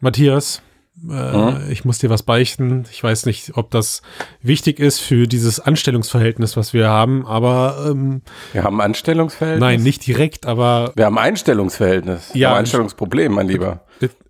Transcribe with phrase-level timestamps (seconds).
[0.00, 0.62] Matthias,
[1.10, 1.70] äh, Mhm.
[1.70, 2.84] ich muss dir was beichten.
[2.90, 4.00] Ich weiß nicht, ob das
[4.40, 8.22] wichtig ist für dieses Anstellungsverhältnis, was wir haben, aber ähm,
[8.54, 9.60] Wir haben Anstellungsverhältnis.
[9.60, 12.30] nein, nicht direkt, aber Wir haben ein Einstellungsverhältnis.
[12.34, 12.52] Ja.
[12.52, 13.80] Ein Einstellungsproblem, mein Lieber.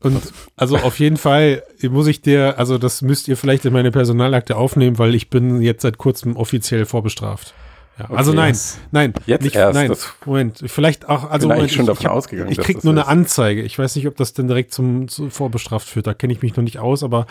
[0.01, 0.23] und
[0.57, 4.57] also auf jeden Fall muss ich dir, also das müsst ihr vielleicht in meine Personalakte
[4.57, 7.53] aufnehmen, weil ich bin jetzt seit kurzem offiziell vorbestraft.
[7.99, 8.37] Ja, also Okay.
[8.41, 8.79] nein, Yes.
[8.91, 9.93] nein, Jetzt nicht, erst, nein,
[10.27, 13.07] Moment, vielleicht auch, also Moment, schon ich, davon ich, ausgegangen, ich krieg nur eine ist.
[13.09, 13.63] Anzeige.
[13.63, 16.07] Ich weiß nicht, ob das denn direkt zum, zu vorbestraft führt.
[16.07, 17.27] Da kenne ich mich noch nicht aus, aber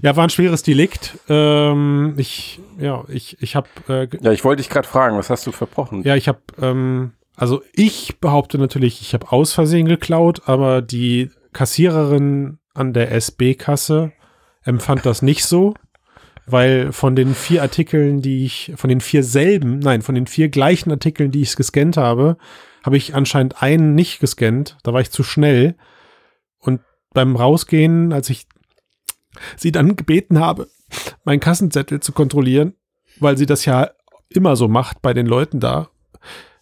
[0.00, 1.18] ja, war ein schweres Delikt.
[1.28, 5.46] Ähm, ich, ja, ich, ich habe, äh, Ja, ich wollte dich gerade fragen, was hast
[5.46, 6.02] du verbrochen?
[6.04, 11.30] ja, ich habe, ähm, also ich behaupte natürlich, ich habe aus Versehen geklaut, aber die
[11.52, 14.12] Kassiererin an der SB-Kasse
[14.64, 15.74] empfand das nicht so,
[16.50, 20.48] weil von den vier Artikeln, die ich, von den vier selben, nein, von den vier
[20.48, 22.36] gleichen Artikeln, die ich gescannt habe,
[22.82, 24.78] habe ich anscheinend einen nicht gescannt.
[24.82, 25.76] Da war ich zu schnell.
[26.58, 26.80] Und
[27.12, 28.46] beim Rausgehen, als ich
[29.56, 30.68] sie dann gebeten habe,
[31.24, 32.74] meinen Kassenzettel zu kontrollieren,
[33.20, 33.90] weil sie das ja
[34.28, 35.90] immer so macht bei den Leuten da,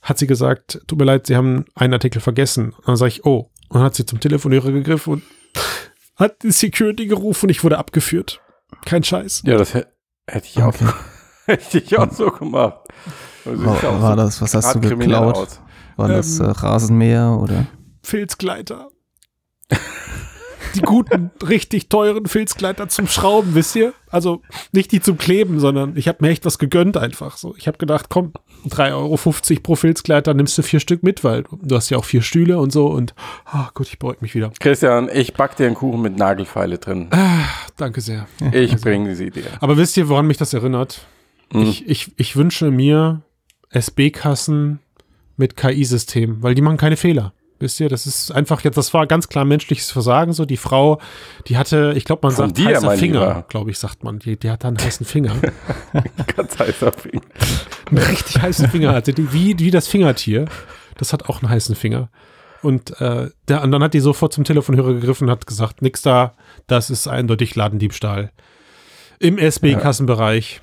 [0.03, 2.70] hat sie gesagt, tut mir leid, sie haben einen Artikel vergessen.
[2.70, 3.51] Und dann sage ich, oh.
[3.69, 5.23] Und dann hat sie zum Telefonhörer gegriffen und
[6.17, 8.41] hat die Security gerufen und ich wurde abgeführt.
[8.84, 9.42] Kein Scheiß.
[9.45, 9.86] Ja, das hä-
[10.27, 10.84] hätte ich auch Okay.
[10.86, 10.92] so,
[11.53, 12.81] hätte ich auch so gemacht.
[13.45, 15.36] Also War, auch war so das, was hast du geklaut?
[15.36, 15.61] aus.
[15.97, 17.67] War das äh, Ähm, Rasenmäher oder?
[18.03, 18.89] Filzgleiter.
[20.77, 23.93] Die guten, richtig teuren Filzgleiter zum Schrauben, wisst ihr?
[24.11, 27.37] Also nicht die zum Kleben, sondern ich habe mir echt was gegönnt einfach.
[27.37, 28.33] So, ich habe gedacht, komm,
[28.69, 32.23] 3,50 Euro pro Filzgleiter, nimmst du vier Stück mit, weil du hast ja auch vier
[32.23, 33.15] Stühle und so und
[33.47, 34.53] ah, gut, ich beruhig mich wieder.
[34.61, 37.09] Christian, ich back dir einen Kuchen mit Nagelfeile drin.
[37.77, 38.27] Danke sehr.
[38.53, 39.45] Ich bringe sie dir.
[39.61, 41.07] Aber wisst ihr, woran mich das erinnert?
[41.53, 41.63] Hm.
[41.63, 43.23] Ich, ich, ich wünsche mir
[43.71, 44.81] SB-Kassen
[45.37, 47.33] mit KI-System, weil die machen keine Fehler.
[47.59, 50.33] Wisst ihr, das ist einfach jetzt, das war ganz klar menschliches Versagen.
[50.35, 51.01] So, die Frau,
[51.47, 54.19] die hatte, ich glaube, man Von sagt dir, heißer Finger, glaube ich, sagt man.
[54.19, 55.35] Die, die hat einen heißen Finger.
[56.37, 57.23] Ganz heißer Finger.
[57.91, 60.47] einen richtig heißen Finger hatte die, wie, wie das Fingertier.
[60.98, 62.11] Das hat auch einen heißen Finger.
[62.63, 66.03] Und, äh, der, und dann hat die sofort zum Telefonhörer gegriffen und hat gesagt, nix
[66.03, 66.35] da,
[66.67, 68.33] das ist eindeutig Ladendiebstahl.
[69.19, 70.61] Im SB-Kassenbereich.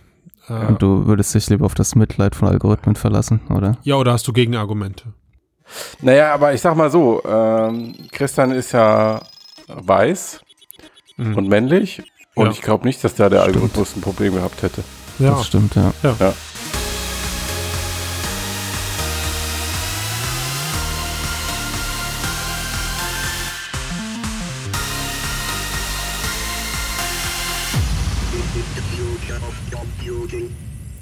[0.47, 3.78] Äh, Und du würdest dich lieber auf das Mitleid von Algorithmen verlassen, oder?
[3.84, 5.13] ja, oder hast du Gegenargumente?
[6.01, 9.22] Naja, aber ich sag mal so, ähm, Christian ist ja
[9.68, 10.40] weiß
[11.18, 11.38] Mhm.
[11.38, 12.01] und männlich.
[12.35, 12.51] Und Ja.
[12.51, 14.84] ich glaube nicht, dass da der Algorithmus ein Problem gehabt hätte.
[15.19, 15.31] Ja.
[15.31, 15.94] Das stimmt, ja.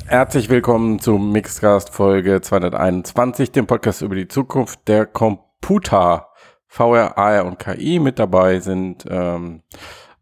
[0.05, 6.27] Herzlich willkommen zum Mixcast Folge 221, dem Podcast über die Zukunft der Computer,
[6.67, 7.99] VR, AR und KI.
[7.99, 9.61] Mit dabei sind ähm,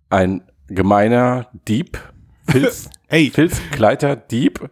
[0.10, 1.98] ein gemeiner Dieb,
[2.50, 4.70] Filz, Ey, Filzkleiter Dieb,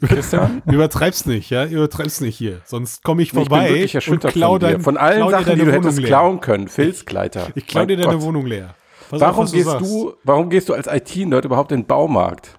[0.00, 0.62] Christian.
[0.66, 1.66] übertreib's nicht, ja?
[1.66, 2.60] Übertreib's nicht hier.
[2.64, 5.54] Sonst komme ich Ich bin vorbei wirklich erschüttert und klau dein, Von allen klau Sachen,
[5.54, 6.06] die du Wohnung hättest leer.
[6.08, 6.68] klauen können.
[6.68, 7.48] Filzkleiter.
[7.54, 8.22] Ich klau Mein dir deine Gott.
[8.22, 8.74] Wohnung leer.
[9.10, 9.90] Pass auf, Warum was gehst sagst.
[9.90, 12.56] du, warum gehst du als IT-Nerd überhaupt in den Baumarkt?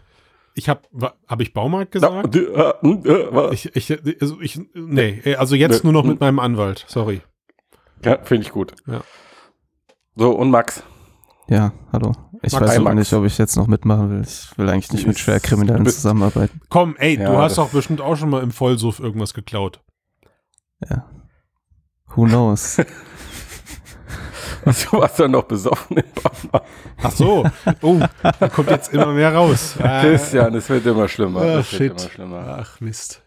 [0.56, 0.82] Ich habe
[1.28, 2.36] hab ich Baumarkt gesagt?
[2.36, 2.44] Äh,
[3.32, 3.52] was?
[3.54, 6.86] Ich, ich, also ich, nee, also jetzt nur noch mit meinem Anwalt.
[6.88, 7.22] Sorry.
[8.04, 8.74] Ja, finde ich gut.
[8.86, 9.02] Ja.
[10.16, 10.84] So, und Max?
[11.48, 12.12] Ja, hallo.
[12.42, 12.96] Ich Max, weiß auch Max.
[12.98, 14.22] nicht, ob ich jetzt noch mitmachen will.
[14.22, 16.62] Ich will eigentlich nicht mit Schwerkriminellen zusammenarbeiten.
[16.70, 19.82] Komm, ey, Ja, du hast doch bestimmt auch schon mal im Vollsuff irgendwas geklaut.
[20.90, 21.10] Ja.
[22.16, 22.78] Who knows?
[24.66, 26.68] Du warst doch noch besoffen im Baumarkt.
[27.02, 27.46] Ach so.
[27.82, 28.00] Oh,
[28.40, 29.76] da kommt jetzt immer mehr raus.
[29.80, 31.42] Christian, es wird immer schlimmer.
[31.42, 31.92] Es wird shit.
[31.92, 32.58] immer schlimmer.
[32.60, 33.22] Ach, Mist.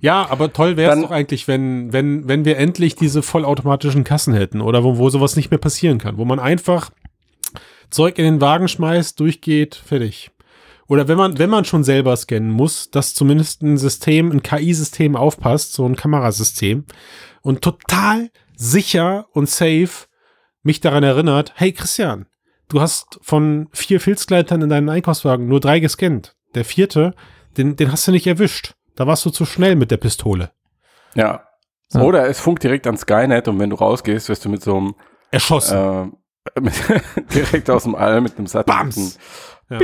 [0.00, 4.04] Ja, aber toll wäre es Dann- doch eigentlich, wenn, wenn, wenn wir endlich diese vollautomatischen
[4.04, 6.90] Kassen hätten oder wo, wo sowas nicht mehr passieren kann, wo man einfach
[7.90, 10.30] Zeug in den Wagen schmeißt, durchgeht, fertig.
[10.86, 15.16] Oder wenn man, wenn man schon selber scannen muss, dass zumindest ein System, ein KI-System
[15.16, 16.84] aufpasst, so ein Kamerasystem
[17.42, 20.06] und total sicher und safe
[20.62, 22.26] mich daran erinnert, hey Christian,
[22.68, 26.34] du hast von vier Filzgleitern in deinem Einkaufswagen nur drei gescannt.
[26.54, 27.14] Der vierte,
[27.56, 28.74] den, den hast du nicht erwischt.
[28.96, 30.50] Da warst du zu schnell mit der Pistole.
[31.14, 31.44] Ja.
[31.92, 32.00] Ja.
[32.02, 34.94] Oder es funkt direkt an Skynet und wenn du rausgehst, wirst du mit so einem
[35.30, 36.12] Erschossen.
[36.56, 36.74] äh, mit,
[37.32, 38.90] direkt aus dem All mit einem Satelliten.
[38.94, 39.18] Bams.
[39.70, 39.78] Ja.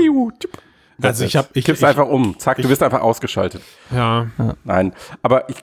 [1.02, 2.38] Also ich hab- ich- Kippst ich- einfach um.
[2.38, 3.62] Zack, ich- du wirst einfach ausgeschaltet.
[3.90, 4.26] ja.
[4.64, 5.56] Nein, aber ich,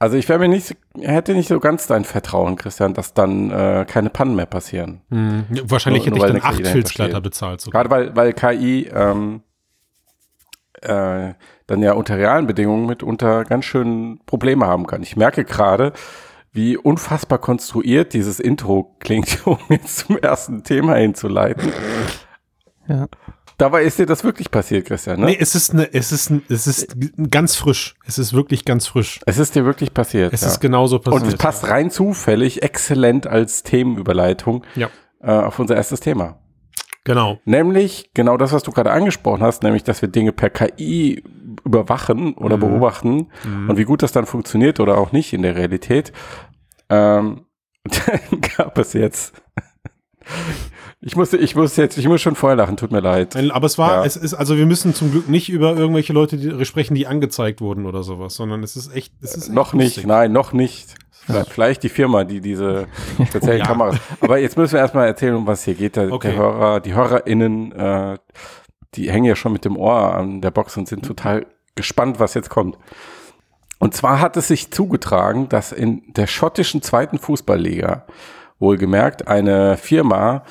[0.00, 3.84] also ich wäre mir nicht, hätte nicht so ganz dein Vertrauen, Christian, dass dann äh,
[3.86, 5.02] keine Pannen mehr passieren.
[5.10, 5.44] Hm.
[5.64, 7.22] Wahrscheinlich Nur- hätte nur ich dann acht steht.
[7.22, 7.60] bezahlt.
[7.60, 7.84] Sogar.
[7.84, 9.42] Gerade weil, weil KI ähm,
[10.80, 11.34] äh,
[11.66, 15.02] dann ja unter realen Bedingungen mitunter ganz schön Probleme haben kann.
[15.02, 15.92] Ich merke gerade,
[16.50, 21.72] wie unfassbar konstruiert dieses Intro klingt, um jetzt zum ersten Thema hinzuleiten.
[22.88, 23.06] Ja.
[23.60, 25.26] Dabei ist dir das wirklich passiert, Christian, ne?
[25.26, 26.96] Nee, es ist, eine, es, ist ein, es ist
[27.30, 27.94] ganz frisch.
[28.06, 29.20] Es ist wirklich ganz frisch.
[29.26, 30.32] Es ist dir wirklich passiert.
[30.32, 30.48] Es ja.
[30.48, 31.22] ist genauso passiert.
[31.22, 34.88] Und es passt rein zufällig exzellent als Themenüberleitung Ja.
[35.20, 36.38] äh, auf unser erstes Thema.
[37.04, 37.38] Genau.
[37.44, 41.22] Nämlich genau das, was du gerade angesprochen hast, nämlich, dass wir Dinge per KI
[41.64, 42.60] überwachen oder Mhm.
[42.60, 43.28] beobachten
[43.68, 46.12] und wie gut das dann funktioniert oder auch nicht in der Realität.
[46.88, 47.46] Ähm,
[47.84, 49.34] dann gab es jetzt.
[51.02, 53.34] Ich muss, ich muss jetzt, ich muss schon vorher lachen, tut mir leid.
[53.52, 54.04] Aber es war, Ja.
[54.04, 57.62] es ist, also wir müssen zum Glück nicht über irgendwelche Leute die, sprechen, die angezeigt
[57.62, 60.06] wurden oder sowas, sondern es ist echt, es ist echt Noch nicht, lustig.
[60.06, 60.94] nein, noch nicht.
[61.24, 62.86] Vielleicht, vielleicht die Firma, die diese
[63.28, 63.66] speziellen Ja.
[63.66, 63.96] Kameras.
[64.20, 65.96] Aber jetzt müssen wir erstmal erzählen, um was hier geht.
[65.96, 66.28] Der, Okay.
[66.32, 68.18] der Hörer, die HörerInnen, äh,
[68.94, 71.46] die hängen ja schon mit dem Ohr an der Box und sind total
[71.76, 72.76] gespannt, was jetzt kommt.
[73.78, 78.04] Und zwar hat es sich zugetragen, dass in der schottischen zweiten Fußballliga
[78.58, 80.42] wohlgemerkt eine Firma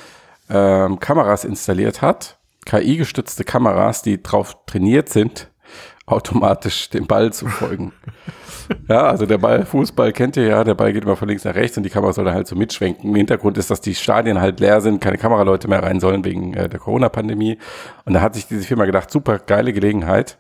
[0.50, 5.50] ähm, Kameras installiert hat, KI-gestützte Kameras, die drauf trainiert sind,
[6.06, 7.94] automatisch dem Ball zu folgen.
[8.88, 11.56] ja, also der Ball, Fußball kennt ihr ja, der Ball geht immer von links nach
[11.56, 13.10] rechts und die Kamera soll dann halt so mitschwenken.
[13.10, 16.54] Im Hintergrund ist, dass die Stadien halt leer sind, keine Kameraleute mehr rein sollen wegen
[16.54, 17.58] äh, der Corona-Pandemie.
[18.06, 20.38] Und da hat sich diese Firma gedacht, super geile Gelegenheit,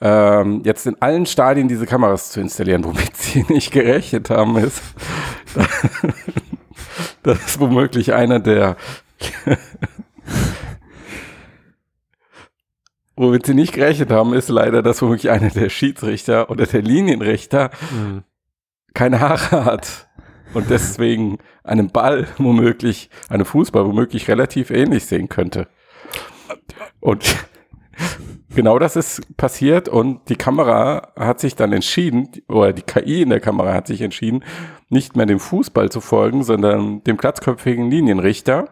[0.00, 4.82] ähm, jetzt in allen Stadien diese Kameras zu installieren, womit sie nicht gerechnet haben, ist,
[7.22, 8.76] dass womöglich einer der
[13.16, 17.70] Womit sie nicht gerechnet haben, ist leider, dass womöglich einer der Schiedsrichter oder der Linienrichter
[17.90, 18.24] Mhm.
[18.92, 20.08] keine Haare hat
[20.52, 25.68] und deswegen einen Ball womöglich, einen Fußball womöglich relativ ähnlich sehen könnte.
[27.00, 27.24] Und
[28.54, 33.30] genau das ist passiert und die Kamera hat sich dann entschieden, oder die KI in
[33.30, 34.44] der Kamera hat sich entschieden,
[34.90, 38.68] nicht mehr dem Fußball zu folgen, sondern dem glatzköpfigen Linienrichter,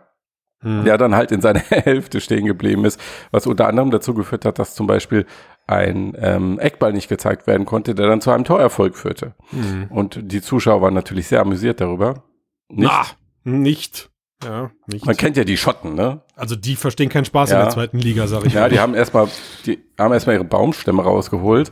[0.65, 0.85] Mhm.
[0.85, 2.99] der dann halt in seiner Hälfte stehen geblieben ist,
[3.31, 5.27] was unter anderem dazu geführt hat, dass zum Beispiel
[5.67, 9.35] ein ähm, Eckball nicht gezeigt werden konnte, der dann zu einem Torerfolg führte.
[9.53, 9.87] Mhm.
[9.91, 12.25] Und die Zuschauer waren natürlich sehr amüsiert darüber.
[12.69, 12.91] Nicht?
[12.91, 13.05] Na,
[13.45, 14.11] nicht.
[14.43, 15.07] Ja, nicht.
[15.07, 16.21] Man kennt ja die Schotten, ne?
[16.37, 17.63] Also die verstehen keinen Spaß in Ja.
[17.63, 18.69] der zweiten Liga, sag ich Ja, mal.
[18.71, 19.29] die haben erstmal,
[19.65, 21.71] die haben erstmal ihre Baumstämme rausgeholt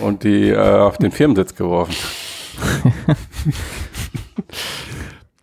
[0.00, 1.94] und die äh, auf den Firmensitz geworfen.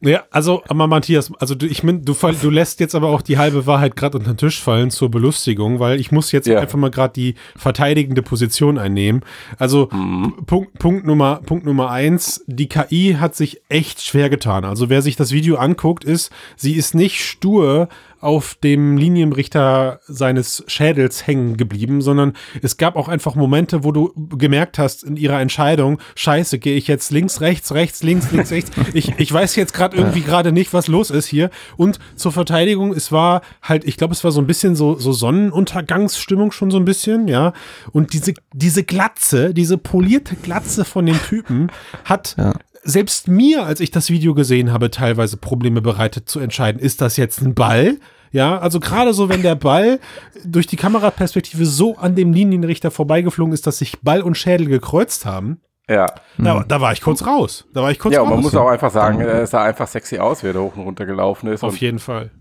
[0.04, 3.38] Ja, also, aber Matthias, also du, ich mein, du, du lässt jetzt aber auch die
[3.38, 6.60] halbe Wahrheit gerade unter den Tisch fallen zur Belustigung, weil ich muss jetzt Ja.
[6.60, 9.22] einfach mal gerade die verteidigende Position einnehmen.
[9.60, 10.34] Also Mhm.
[10.48, 14.66] Punkt, Punkt, Nummer, Punkt Nummer eins, die KI hat sich echt schwer getan.
[14.66, 17.88] Also wer sich das Video anguckt, ist, sie ist nicht stur
[18.22, 24.14] auf dem Linienrichter seines Schädels hängen geblieben, sondern es gab auch einfach Momente, wo du
[24.38, 28.72] gemerkt hast in ihrer Entscheidung, scheiße, gehe ich jetzt links, rechts, rechts, links, links, rechts.
[28.94, 31.50] Ich, ich weiß jetzt gerade irgendwie gerade nicht, was los ist hier.
[31.78, 35.12] Und zur Verteidigung, es war halt, ich glaube, es war so ein bisschen so, so
[35.12, 37.54] Sonnenuntergangsstimmung schon so ein bisschen, ja.
[37.92, 41.72] Und diese, diese Glatze, diese polierte Glatze von den Typen
[42.06, 42.54] hat Ja.
[42.84, 47.18] Selbst mir, als ich das Video gesehen habe, teilweise Probleme bereitet zu entscheiden, ist das
[47.18, 47.98] jetzt ein Ball?
[48.32, 50.00] Ja, also gerade so, wenn der Ball
[50.46, 55.26] durch die Kameraperspektive so an dem Linienrichter vorbeigeflogen ist, dass sich Ball und Schädel gekreuzt
[55.26, 56.08] haben, Ja.
[56.38, 57.66] da, da war ich kurz raus.
[57.74, 58.36] Da war ich kurz Ja, und raus.
[58.36, 60.76] man muss auch einfach sagen, äh, es sah einfach sexy aus, wie er da hoch
[60.78, 61.62] und runter gelaufen ist.
[61.64, 62.32] Auf und jeden Fall.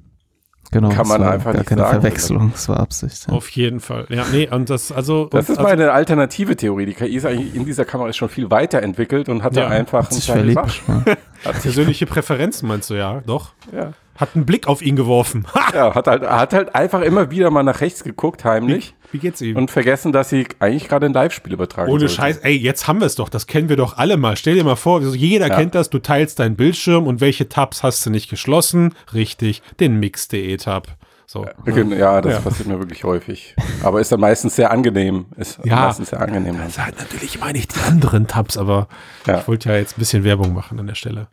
[0.73, 0.89] Genau.
[0.91, 2.00] Kann das man war einfach gar nicht keine sagen.
[2.00, 3.27] Verwechslung, das war Absicht.
[3.27, 3.35] Ja.
[3.35, 4.07] Auf jeden Fall.
[4.09, 5.25] Ja, nee, und das, also.
[5.27, 6.87] das und, ist meine alternative Theorie.
[6.87, 9.62] Die KI ist eigentlich in dieser Kamera ist schon viel weiterentwickelt und hat Ja.
[9.65, 10.83] da einfach Hat sich kleines verliebt.
[10.87, 10.95] Ja.
[11.12, 13.50] Hat also persönliche Präferenzen meinst du, ja, doch.
[13.73, 13.93] ja.
[14.17, 15.47] Hat einen Blick auf ihn geworfen.
[15.55, 15.61] Ha!
[15.75, 19.40] ja, hat halt, hat halt einfach immer wieder mal nach rechts geguckt, heimlich, Wie geht's
[19.40, 19.57] ihm?
[19.57, 22.14] und vergessen, dass sie eigentlich gerade ein Live-Spiel übertragen Ohne sollte.
[22.14, 23.29] Scheiß, ey, jetzt haben wir es doch.
[23.29, 24.37] Das kennen wir doch alle mal.
[24.37, 25.57] Stell dir mal vor, jeder Ja.
[25.57, 25.90] kennt das.
[25.90, 28.95] Du teilst deinen Bildschirm und welche Tabs hast du nicht geschlossen?
[29.14, 30.88] Richtig, den Mix.de-Tab.
[31.26, 31.47] So.
[31.64, 32.40] Ja, das Ja.
[32.40, 33.55] passiert mir wirklich häufig.
[33.85, 35.26] Aber ist dann meistens sehr angenehm.
[35.37, 35.87] Ist Ja.
[35.87, 36.55] meistens sehr angenehm.
[36.55, 36.62] dann.
[36.64, 38.88] Also halt natürlich meine ich die anderen Tabs, aber
[39.29, 39.38] Ja.
[39.38, 41.29] ich wollte ja jetzt ein bisschen Werbung machen an der Stelle.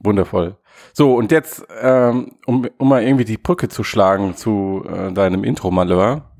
[0.00, 0.56] Wundervoll.
[0.94, 5.44] So, und jetzt, ähm, um, um mal irgendwie die Brücke zu schlagen zu äh, deinem
[5.44, 6.31] Intro-Malheur,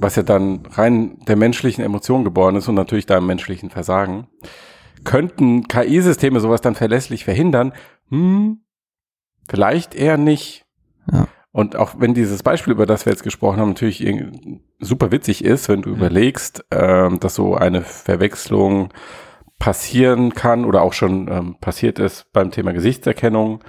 [0.00, 4.26] was ja dann rein der menschlichen Emotion geboren ist und natürlich deinem menschlichen Versagen,
[5.04, 7.72] könnten KI-Systeme sowas dann verlässlich verhindern?
[8.08, 8.62] Hm,
[9.48, 10.66] vielleicht eher nicht.
[11.10, 11.28] Ja.
[11.52, 14.06] Und auch wenn dieses Beispiel, über das wir jetzt gesprochen haben, natürlich
[14.78, 18.92] super witzig ist, wenn du überlegst, ähm, dass so eine Verwechslung
[19.58, 23.64] passieren kann oder auch schon ähm, passiert ist beim Thema Gesichtserkennung.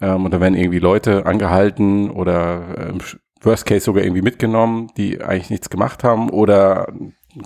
[0.00, 2.98] Ähm, und da werden irgendwie Leute angehalten oder ähm,
[3.42, 6.92] Worst Case sogar irgendwie mitgenommen, die eigentlich nichts gemacht haben oder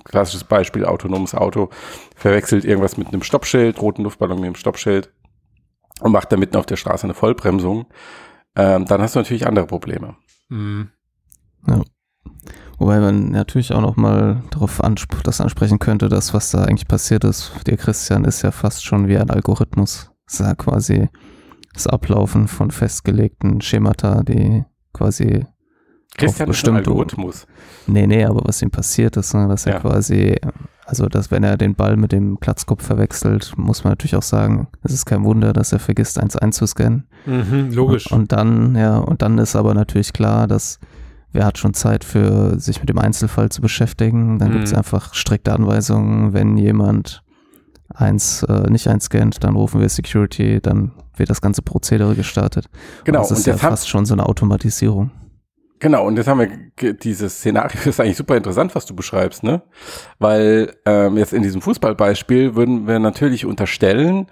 [0.03, 1.69] klassisches Beispiel, autonomes Auto,
[2.15, 5.11] verwechselt irgendwas mit einem Stoppschild, roten Luftballon mit einem Stoppschild
[6.01, 7.85] und macht da mitten auf der Straße eine Vollbremsung,
[8.55, 10.15] ähm, dann hast du natürlich andere Probleme.
[10.49, 10.89] Mhm.
[11.67, 11.81] Ja.
[12.77, 16.87] Wobei man natürlich auch noch mal darauf ansp das ansprechen könnte, dass was da eigentlich
[16.87, 20.11] passiert ist, der Christian ist ja fast schon wie ein Algorithmus.
[20.25, 21.09] Das ist ja quasi
[21.73, 25.45] das Ablaufen von festgelegten Schemata, die quasi
[26.17, 27.45] Christian ist ein Algorithmus.
[27.87, 29.79] Nee, nee, aber was ihm passiert ist, ne, dass er Ja.
[29.79, 30.35] quasi,
[30.85, 34.67] also dass wenn er den Ball mit dem Platzkopf verwechselt, muss man natürlich auch sagen,
[34.83, 37.07] es ist kein Wunder, dass er vergisst, eins einzuscannen.
[37.25, 38.11] Mhm, logisch.
[38.11, 40.79] Und, und dann, ja, und dann ist aber natürlich klar, dass
[41.31, 44.39] wer hat schon Zeit für sich mit dem Einzelfall zu beschäftigen.
[44.39, 44.53] Dann Mhm.
[44.53, 47.23] gibt es einfach strikte Anweisungen, wenn jemand
[47.93, 52.67] eins äh, nicht einscannt, dann rufen wir Security, dann wird das ganze Prozedere gestartet.
[53.03, 55.11] Genau, das ist und ja fast schon so eine Automatisierung.
[55.79, 59.43] Genau, und jetzt haben wir dieses Szenario, das ist eigentlich super interessant, was du beschreibst,
[59.43, 59.61] ne?
[60.19, 64.27] Weil ähm, jetzt in diesem Fußballbeispiel würden wir natürlich unterstellen,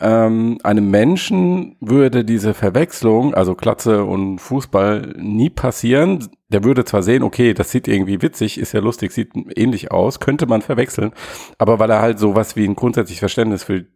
[0.00, 6.28] ähm, einem Menschen würde diese Verwechslung, also Klatze und Fußball, nie passieren.
[6.48, 10.20] Der würde zwar sehen, okay, das sieht irgendwie witzig, ist ja lustig, sieht ähnlich aus,
[10.20, 11.12] könnte man verwechseln,
[11.58, 13.86] aber weil er halt sowas wie ein grundsätzliches Verständnis für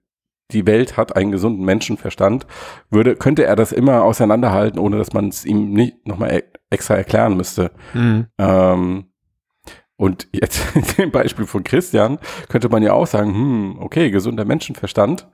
[0.51, 2.47] die Welt hat, einen gesunden Menschenverstand,
[2.91, 6.43] würde, könnte er das immer auseinanderhalten, ohne dass man es ihm nicht nochmal
[6.73, 7.71] extra erklären müsste.
[7.95, 8.27] Mhm.
[8.39, 9.05] Ähm,
[9.97, 14.45] und jetzt in dem Beispiel von Christian könnte man ja auch sagen, hm, okay, gesunder
[14.45, 15.29] Menschenverstand.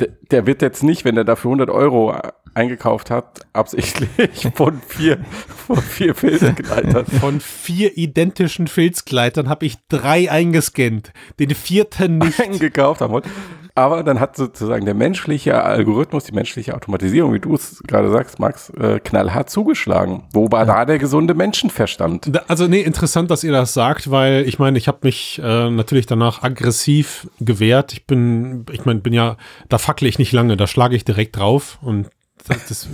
[0.00, 2.16] Der, der wird jetzt nicht, wenn er dafür 100 Euro
[2.54, 5.18] eingekauft hat, absichtlich von vier,
[5.66, 7.06] von vier Filzgleitern.
[7.06, 11.12] Von vier identischen Filzgleitern habe ich drei eingescannt.
[11.38, 12.40] Den vierten nicht.
[12.40, 13.28] eingekauft haben wollte.
[13.76, 18.38] Aber dann hat sozusagen der menschliche Algorithmus, die menschliche Automatisierung, wie du es gerade sagst,
[18.38, 20.24] Max, äh, knallhart zugeschlagen.
[20.32, 22.40] Wo war da der gesunde Menschenverstand?
[22.48, 26.06] Also nee, interessant, dass ihr das sagt, weil ich meine, ich habe mich äh, natürlich
[26.06, 27.92] danach aggressiv gewehrt.
[27.92, 29.36] Ich bin, ich meine, bin ja,
[29.68, 32.08] da fackle ich nicht lange, da schlage ich direkt drauf und
[32.48, 32.88] das, das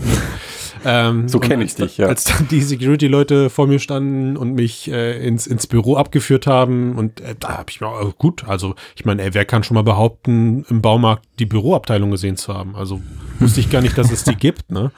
[0.84, 2.06] ähm, So und kenn als ich dich, ja.
[2.06, 6.96] Als dann die Security-Leute vor mir standen und mich äh, ins, ins Büro abgeführt haben
[6.96, 9.82] und äh, da habe ich mir äh, gut, also ich meine, wer kann schon mal
[9.82, 12.74] behaupten, im Baumarkt die Büroabteilung gesehen zu haben?
[12.76, 13.00] Also
[13.38, 14.70] wusste ich gar nicht, dass es die gibt.
[14.70, 14.90] Ne?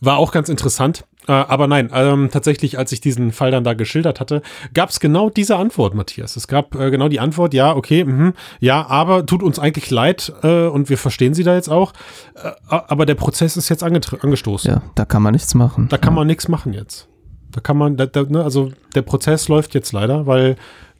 [0.00, 1.04] War auch ganz interessant.
[1.26, 4.42] Äh, aber nein, ähm, tatsächlich, als ich diesen Fall dann da geschildert hatte,
[4.74, 6.36] gab es genau diese Antwort, Matthias.
[6.36, 10.32] Es gab äh, genau die Antwort, ja, okay, mhm, ja, aber tut uns eigentlich leid
[10.42, 11.92] äh, und wir verstehen Sie da jetzt auch.
[12.34, 14.70] Äh, aber der Prozess ist jetzt angestoßen.
[14.70, 15.88] Ja, da kann man nichts machen.
[15.88, 17.08] Da kann man nichts machen jetzt.
[17.50, 20.56] Da kann man, da, da, ne, also der Prozess läuft jetzt leider, weil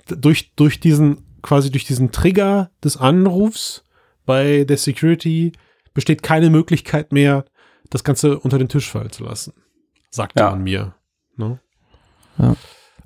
[0.06, 3.84] durch, durch diesen, quasi durch diesen Trigger des Anrufs
[4.24, 5.52] bei der Security
[5.92, 7.44] besteht keine Möglichkeit mehr,
[7.90, 9.52] das Ganze unter den Tisch fallen zu lassen.
[10.14, 10.50] Sagte Ja.
[10.50, 10.94] man mir.
[11.36, 11.58] Ne?
[12.38, 12.54] Ja.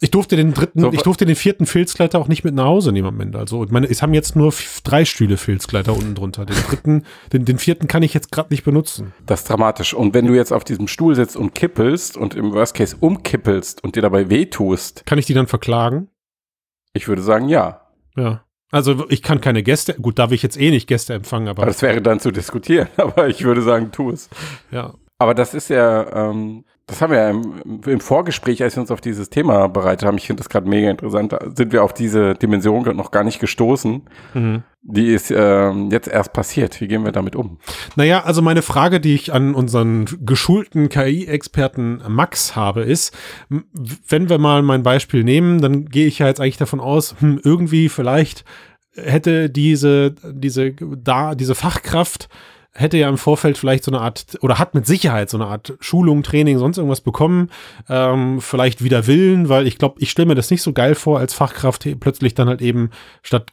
[0.01, 2.93] Ich durfte den dritten, So, ich durfte den vierten Filzgleiter auch nicht mit nach Hause
[2.93, 3.37] nehmen am Ende.
[3.39, 4.53] Also, ich meine, es haben jetzt nur
[4.85, 6.47] drei Stühle Filzgleiter unten drunter.
[6.47, 9.13] Den dritten, den, den vierten kann ich jetzt gerade nicht benutzen.
[9.27, 9.95] Das ist dramatisch.
[9.95, 13.83] Und wenn du jetzt auf diesem Stuhl sitzt und kippelst und im Worst Case umkippelst
[13.83, 16.09] und dir dabei wehtust, Kann ich die dann verklagen?
[16.93, 17.81] ich würde sagen, ja.
[18.17, 18.45] Ja.
[18.71, 21.71] Also ich kann keine Gäste, gut, darf ich jetzt eh nicht Gäste empfangen, aber Aber
[21.73, 22.89] das wäre dann zu diskutieren.
[22.99, 24.29] Aber ich würde sagen, tu es.
[24.71, 24.95] ja.
[25.19, 28.91] Aber das ist ja, ähm, das haben wir ja im, im Vorgespräch, als wir uns
[28.91, 32.35] auf dieses Thema bereitet haben, ich finde das gerade mega interessant, sind wir auf diese
[32.35, 34.03] Dimension noch gar nicht gestoßen.
[34.33, 34.63] Mhm.
[34.81, 36.81] Die ist ähm, jetzt erst passiert.
[36.81, 37.59] Wie gehen wir damit um?
[37.97, 43.15] Naja, also meine Frage, die ich an unseren geschulten KI-Experten Max habe, ist,
[44.09, 47.39] wenn wir mal mein Beispiel nehmen, dann gehe ich ja jetzt eigentlich davon aus, hm,
[47.45, 48.45] irgendwie vielleicht
[48.95, 52.31] hätte diese, diese, da, diese Fachkraft
[52.79, 55.77] hätte ja im Vorfeld vielleicht so eine Art, oder hat mit Sicherheit so eine Art
[55.81, 57.51] Schulung, Training, sonst irgendwas bekommen,
[57.89, 61.19] ähm, vielleicht wider Willen, weil ich glaube, ich stelle mir das nicht so geil vor,
[61.19, 62.91] als Fachkraft plötzlich dann halt eben
[63.23, 63.51] statt,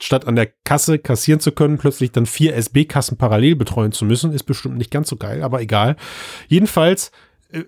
[0.00, 4.32] statt an der Kasse kassieren zu können, plötzlich dann vier SB-Kassen parallel betreuen zu müssen,
[4.32, 5.96] ist bestimmt nicht ganz so geil, aber egal.
[6.46, 7.10] Jedenfalls,
[7.50, 7.64] äh,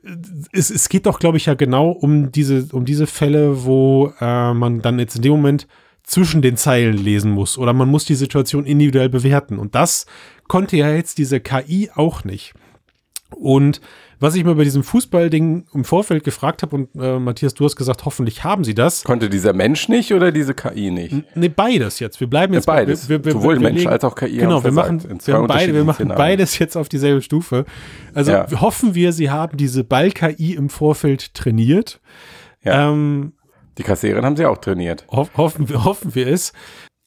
[0.53, 4.55] es, es geht doch, glaube ich, ja genau um diese, um diese Fälle, wo äh,
[4.55, 5.67] man dann jetzt in dem Moment
[6.11, 9.59] zwischen den Zeilen lesen muss oder man muss die Situation individuell bewerten.
[9.61, 10.07] Und das
[10.49, 12.53] konnte ja jetzt diese KI auch nicht.
[13.31, 13.81] Und
[14.19, 17.77] was ich mir bei diesem Fußballding im Vorfeld gefragt habe, und äh, Matthias, du hast
[17.77, 19.05] gesagt, hoffentlich haben sie das.
[19.05, 21.37] Konnte dieser Mensch nicht oder diese KI nicht?
[21.37, 22.19] Ne, beides jetzt.
[22.19, 23.09] Wir bleiben jetzt Ja, beides.
[23.09, 25.73] Wir, wir, Sowohl wir Mensch legen- als auch KI Genau, wir machen, wir, haben beide,
[25.75, 27.65] wir machen beides jetzt auf dieselbe Stufe.
[28.13, 28.51] Also Ja.
[28.61, 32.01] hoffen wir, sie haben diese Ball-KI im Vorfeld trainiert.
[32.65, 32.91] Ja.
[32.91, 33.33] Ähm,
[33.79, 35.07] Die Kassiererin haben sie auch trainiert.
[35.11, 36.53] Hoff, hoffen, wir, hoffen wir es.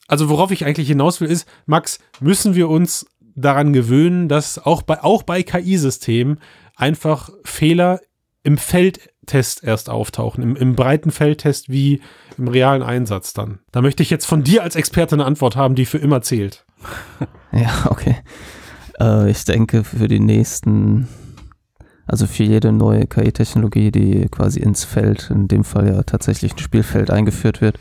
[0.06, 4.82] Also worauf ich eigentlich hinaus will, ist, Max, müssen wir uns daran gewöhnen, dass auch
[4.82, 6.40] bei, auch bei KI-Systemen
[6.76, 8.00] einfach Fehler
[8.42, 12.00] im Feld Test erst auftauchen, im, im breiten Feldtest wie
[12.36, 13.60] im realen Einsatz dann.
[13.72, 16.64] Da möchte ich jetzt von dir als Experte eine Antwort haben, die für immer zählt.
[17.52, 18.16] Ja, okay.
[18.98, 21.06] Äh, ich denke, für die nächsten,
[22.06, 26.58] also für jede neue KI-Technologie, die quasi ins Feld, in dem Fall ja tatsächlich ein
[26.58, 27.78] Spielfeld eingeführt wird,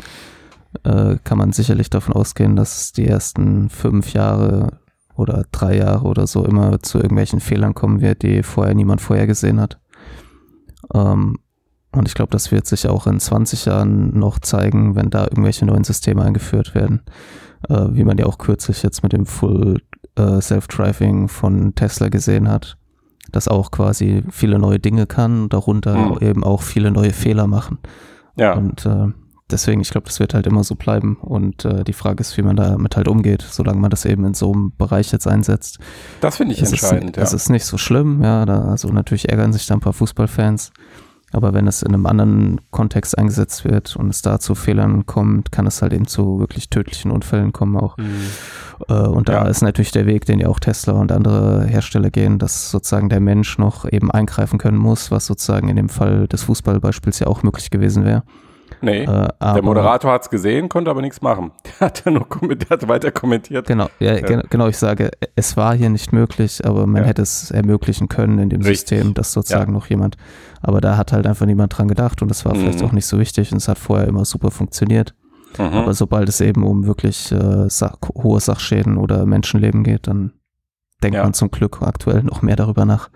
[0.83, 4.79] äh, kann man sicherlich davon ausgehen, dass die ersten fünf Jahre
[5.15, 9.59] oder drei Jahre oder so immer zu irgendwelchen Fehlern kommen wird, die vorher niemand vorhergesehen
[9.59, 9.79] hat.
[10.93, 11.37] Ähm,
[11.91, 15.65] und ich glaube, das wird sich auch in 20 Jahren noch zeigen, wenn da irgendwelche
[15.65, 17.01] neuen Systeme eingeführt werden.
[17.69, 19.81] Äh, wie man ja auch kürzlich jetzt mit dem Full
[20.15, 22.77] äh, Self-Driving von Tesla gesehen hat,
[23.31, 26.17] das auch quasi viele neue Dinge kann, darunter Mhm.
[26.21, 27.79] eben auch viele neue Fehler machen.
[28.35, 29.07] Ja, Und äh,
[29.49, 31.17] deswegen, ich glaube, das wird halt immer so bleiben.
[31.21, 34.33] Und äh, die Frage ist, wie man damit halt umgeht, solange man das eben in
[34.33, 35.79] so einem Bereich jetzt einsetzt.
[36.21, 37.17] das finde ich es entscheidend.
[37.17, 37.35] ist, es ja.
[37.37, 38.45] ist nicht so schlimm, ja.
[38.45, 40.71] Da, also natürlich ärgern sich da ein paar Fußballfans.
[41.33, 45.51] Aber wenn es in einem anderen Kontext eingesetzt wird und es da zu Fehlern kommt,
[45.51, 47.97] kann es halt eben zu wirklich tödlichen Unfällen kommen auch.
[48.87, 49.47] Äh, und da Ja.
[49.47, 53.19] ist natürlich der Weg, den ja auch Tesla und andere Hersteller gehen, dass sozusagen der
[53.19, 57.43] Mensch noch eben eingreifen können muss, was sozusagen in dem Fall des Fußballbeispiels ja auch
[57.43, 58.23] möglich gewesen wäre.
[58.83, 61.51] Nee, Äh, der Moderator hat es gesehen, konnte aber nichts machen.
[61.79, 62.27] Der hat ja nur
[62.69, 63.65] hat weiter kommentiert.
[63.67, 64.21] Genau, ja, Ja.
[64.21, 67.07] gen- genau, ich sage, es war hier nicht möglich, aber man Ja.
[67.07, 68.89] hätte es ermöglichen können in dem Richtig.
[68.99, 70.17] System, dass sozusagen noch jemand,
[70.61, 72.85] aber da hat halt einfach niemand dran gedacht und es war vielleicht Mhm.
[72.87, 75.15] auch nicht so wichtig und es hat vorher immer super funktioniert.
[75.57, 75.65] Mhm.
[75.65, 80.33] Aber sobald es eben um wirklich äh, Sach hohe Sachschäden oder Menschenleben geht, dann
[81.03, 83.09] denkt man zum Glück aktuell noch mehr darüber nach.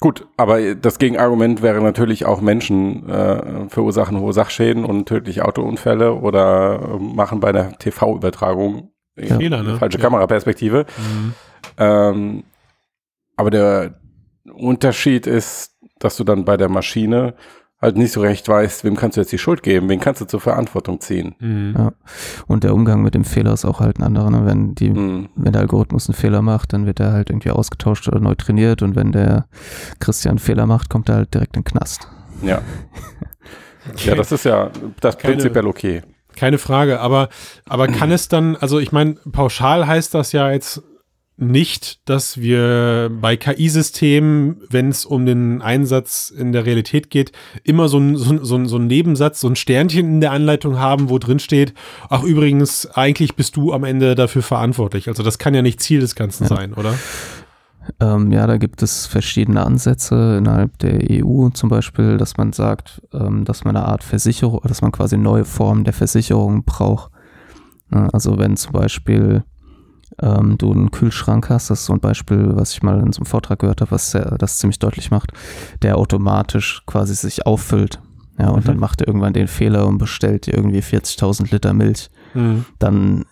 [0.00, 6.14] Gut, aber das Gegenargument wäre natürlich auch Menschen äh, verursachen hohe Sachschäden und tödliche Autounfälle
[6.14, 9.36] oder äh, machen bei einer TV-Übertragung Ja.
[9.36, 9.76] Fehler, ne?
[9.76, 10.04] falsche Ja.
[10.04, 10.86] Kameraperspektive.
[10.96, 11.34] Mhm.
[11.78, 12.44] Ähm,
[13.36, 14.00] aber der
[14.52, 17.34] Unterschied ist, dass du dann bei der Maschine
[17.80, 20.24] halt nicht so recht weißt, wem kannst du jetzt die Schuld geben, wen kannst du
[20.24, 21.34] zur Verantwortung ziehen.
[21.38, 21.74] Mhm.
[21.78, 21.92] Ja.
[22.48, 24.30] Und der Umgang mit dem Fehler ist auch halt ein anderer.
[24.30, 24.44] Ne?
[24.44, 25.28] Wenn, die, Hm.
[25.36, 28.82] wenn der Algorithmus einen Fehler macht, dann wird er halt irgendwie ausgetauscht oder neu trainiert
[28.82, 29.46] und wenn der
[30.00, 32.08] Christian einen Fehler macht, kommt er halt direkt in den Knast.
[32.42, 32.62] Ja.
[34.04, 36.02] ja, das ist ja das Keine- prinzipiell okay.
[36.36, 37.28] Keine Frage, aber,
[37.66, 40.82] aber kann es dann, also ich meine, pauschal heißt das ja jetzt
[41.40, 47.30] nicht, dass wir bei KI-Systemen, wenn es um den Einsatz in der Realität geht,
[47.62, 50.32] immer so ein, so, ein- so, ein- so ein Nebensatz, so ein Sternchen in der
[50.32, 51.74] Anleitung haben, wo drin steht,
[52.10, 55.06] ach übrigens, eigentlich bist du am Ende dafür verantwortlich.
[55.08, 56.56] Also das kann ja nicht Ziel des Ganzen Ja.
[56.56, 56.94] sein, oder?
[58.00, 63.00] Ähm, ja, da gibt es verschiedene Ansätze innerhalb der EU zum Beispiel, dass man sagt,
[63.14, 67.10] ähm, dass man eine Art Versicherung, dass man quasi neue Formen der Versicherung braucht.
[67.90, 69.44] Ja, Also wenn zum Beispiel
[70.22, 73.18] ähm, du einen Kühlschrank hast, das ist so ein Beispiel, was ich mal in so
[73.20, 75.32] einem Vortrag gehört habe, was sehr, das ziemlich deutlich macht,
[75.82, 78.00] der automatisch quasi sich auffüllt.
[78.38, 78.68] Ja, und Mhm.
[78.68, 82.64] dann macht er irgendwann den Fehler und bestellt irgendwie 40.000 Liter Milch Mhm.
[82.78, 83.24] dann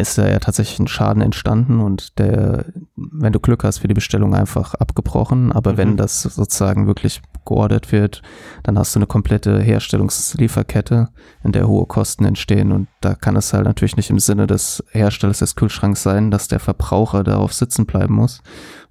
[0.00, 2.64] ist da ja tatsächlich ein Schaden entstanden und der,
[2.96, 5.52] wenn du Glück hast, wird die Bestellung einfach abgebrochen.
[5.52, 5.76] Aber Mhm.
[5.76, 8.22] wenn das sozusagen wirklich geordert wird,
[8.62, 11.08] dann hast du eine komplette Herstellungslieferkette,
[11.44, 12.72] in der hohe Kosten entstehen.
[12.72, 16.48] Und da kann es halt natürlich nicht im Sinne des Herstellers des Kühlschranks sein, dass
[16.48, 18.40] der Verbraucher darauf sitzen bleiben muss,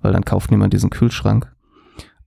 [0.02, 1.52] weil dann kauft niemand diesen Kühlschrank.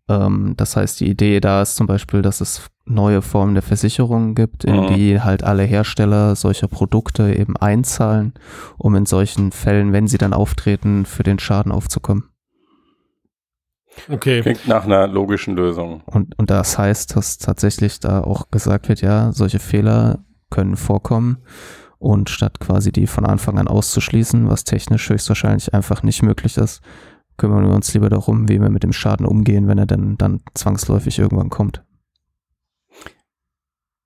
[0.08, 4.35] Ähm, das heißt, die Idee da ist zum Beispiel, dass es neue Formen der Versicherungen
[4.35, 4.94] gibt, in Mhm.
[4.94, 8.35] die halt alle Hersteller solcher Produkte eben einzahlen,
[8.77, 12.25] um in solchen Fällen, wenn sie dann auftreten, für den Schaden aufzukommen.
[14.11, 14.42] Okay.
[14.42, 16.03] Klingt nach einer logischen Lösung.
[16.07, 21.38] Und, und das heißt, dass tatsächlich da auch gesagt wird, ja, solche Fehler können vorkommen.
[21.99, 26.83] Und statt quasi die von Anfang an auszuschließen, was technisch höchstwahrscheinlich einfach nicht möglich ist,
[27.38, 30.40] kümmern wir uns lieber darum, wie wir mit dem Schaden umgehen, wenn er dann, dann
[30.55, 31.84] zwangsläufig irgendwann kommt.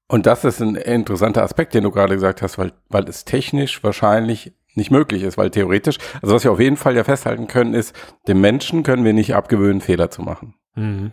[0.09, 3.85] Und das ist ein interessanter Aspekt, den du gerade gesagt hast, weil, weil es technisch
[3.85, 7.75] wahrscheinlich nicht möglich ist, weil theoretisch, also was wir auf jeden Fall ja festhalten können,
[7.75, 7.95] ist,
[8.27, 10.55] dem Menschen können wir nicht abgewöhnen, Fehler zu machen.
[10.75, 11.13] Mhm.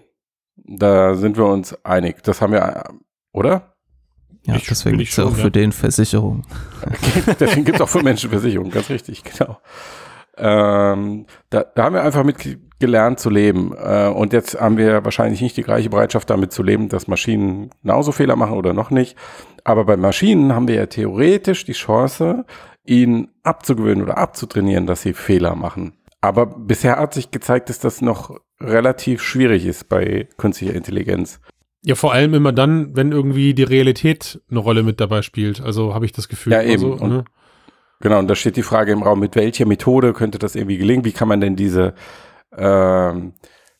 [0.55, 2.23] Da sind wir uns einig.
[2.23, 2.83] Das haben wir,
[3.33, 3.73] oder?
[4.45, 5.43] Ja, Ich- deswegen will ich gibt es auch ja.
[5.43, 6.43] für den Versicherung.
[7.39, 9.59] Deswegen gibt es auch für Menschenversicherung, ganz richtig, genau.
[10.37, 12.37] Ähm, da, da haben wir einfach mit
[12.79, 13.73] gelernt zu leben.
[13.77, 17.69] Äh, und jetzt haben wir wahrscheinlich nicht die gleiche Bereitschaft damit zu leben, dass Maschinen
[17.81, 19.17] genauso Fehler machen oder noch nicht.
[19.63, 22.45] Aber bei Maschinen haben wir ja theoretisch die Chance,
[22.85, 25.93] ihnen abzugewöhnen oder abzutrainieren, dass sie Fehler machen.
[26.21, 31.39] Aber bisher hat sich gezeigt, dass das noch relativ schwierig ist bei künstlicher Intelligenz.
[31.83, 35.61] Ja, vor allem immer dann, wenn irgendwie die Realität eine Rolle mit dabei spielt.
[35.61, 36.53] Also habe ich das Gefühl.
[36.53, 36.71] Ja, eben.
[36.71, 37.25] Also, Und- ne?
[38.01, 41.05] Genau, und da steht die Frage im Raum, mit welcher Methode könnte das irgendwie gelingen?
[41.05, 41.93] Wie kann man denn diese
[42.57, 43.33] ähm,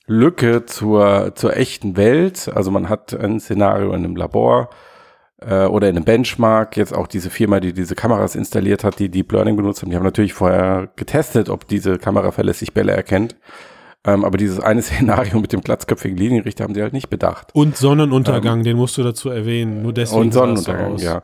[0.08, 2.50] Lücke zur, zur echten Welt.
[2.54, 4.70] Also man hat ein Szenario in einem Labor
[5.42, 6.78] äh, oder in einem Benchmark.
[6.78, 9.96] Jetzt auch diese Firma, die diese Kameras installiert hat, die Deep Learning benutzt haben, die
[9.96, 13.36] haben natürlich vorher getestet, ob diese Kamera verlässlich Bälle erkennt.
[14.06, 17.50] Ähm, aber dieses eine Szenario mit dem glatzköpfigen Linienrichter haben sie halt nicht bedacht.
[17.54, 19.82] Und Sonnenuntergang, ähm, den musst du dazu erwähnen.
[19.82, 20.22] Nur deswegen.
[20.22, 21.16] Und Sonnenuntergang, ja.
[21.16, 21.22] ja.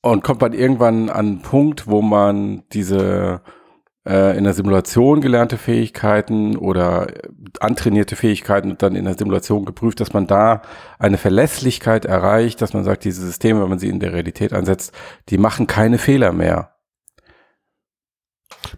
[0.00, 3.42] Und kommt man irgendwann an einen Punkt, wo man diese
[4.06, 7.08] in der Simulation gelernte Fähigkeiten oder
[7.58, 10.62] antrainierte Fähigkeiten und dann in der Simulation geprüft, dass man da
[10.98, 14.94] eine Verlässlichkeit erreicht, dass man sagt, diese Systeme, wenn man sie in der Realität einsetzt,
[15.28, 16.76] die machen keine Fehler mehr.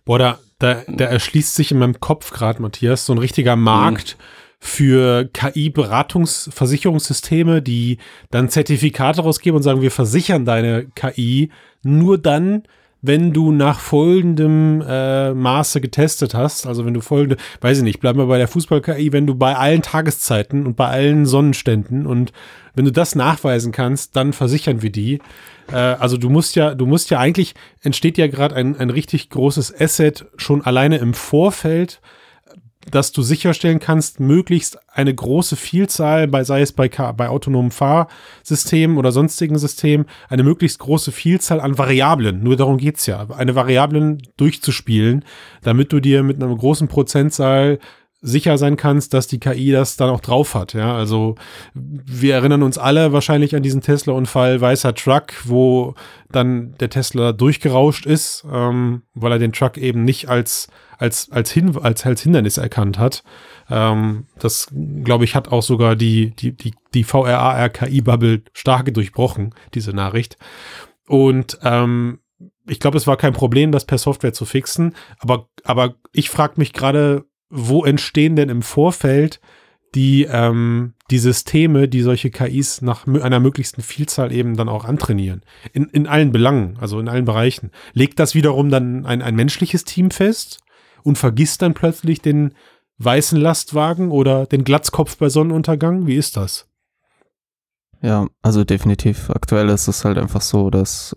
[0.06, 4.16] Boah, da, da, da erschließt sich in meinem Kopf gerade, Matthias, so ein richtiger Markt.
[4.18, 4.22] Mhm
[4.60, 7.98] für KI-Beratungsversicherungssysteme, die
[8.30, 11.50] dann Zertifikate rausgeben und sagen, wir versichern deine KI
[11.82, 12.64] nur dann,
[13.00, 18.00] wenn du nach folgendem äh, Maße getestet hast, also wenn du folgende, weiß ich nicht,
[18.00, 22.32] bleiben wir bei der Fußball-KI, wenn du bei allen Tageszeiten und bei allen Sonnenständen und
[22.74, 25.20] wenn du das nachweisen kannst, dann versichern wir die.
[25.70, 29.30] Äh, also du musst ja, du musst ja eigentlich, entsteht ja gerade ein, ein richtig
[29.30, 32.00] großes Asset schon alleine im Vorfeld,
[32.90, 38.98] dass du sicherstellen kannst, möglichst eine große Vielzahl, bei, sei es bei, bei autonomen Fahrsystemen
[38.98, 44.22] oder sonstigen Systemen, eine möglichst große Vielzahl an Variablen, nur darum geht's ja, eine Variablen
[44.36, 45.24] durchzuspielen,
[45.62, 47.78] damit du dir mit einer großen Prozentzahl
[48.20, 50.72] sicher sein kannst, dass die KI das dann auch drauf hat.
[50.72, 51.36] Ja, also
[51.74, 55.94] wir erinnern uns alle wahrscheinlich an diesen Tesla-Unfall weißer Truck, wo
[56.30, 61.50] dann der Tesla durchgerauscht ist, ähm, weil er den Truck eben nicht als als, als,
[61.50, 63.22] Hin als, als Hindernis erkannt hat.
[63.70, 64.68] Ähm, das,
[65.02, 70.36] glaube ich, hat auch sogar die, die, die, die VRA-RKI-Bubble stark durchbrochen, diese Nachricht.
[71.06, 72.20] Und ähm,
[72.66, 74.94] ich glaube, es war kein Problem, das per Software zu fixen.
[75.18, 79.40] Aber, aber ich frage mich gerade, wo entstehen denn im Vorfeld
[79.94, 85.42] die, ähm, die Systeme, die solche KIs nach einer möglichsten Vielzahl eben dann auch antrainieren.
[85.72, 87.70] In, in allen Belangen, also in allen Bereichen.
[87.94, 90.60] Legt das wiederum dann ein, ein menschliches Team fest?
[91.02, 92.54] Und vergisst dann plötzlich den
[92.98, 96.06] weißen Lastwagen oder den Glatzkopf bei Sonnenuntergang?
[96.06, 96.68] Wie ist das?
[98.02, 99.30] Ja, also definitiv.
[99.30, 101.16] Aktuell ist es halt einfach so, dass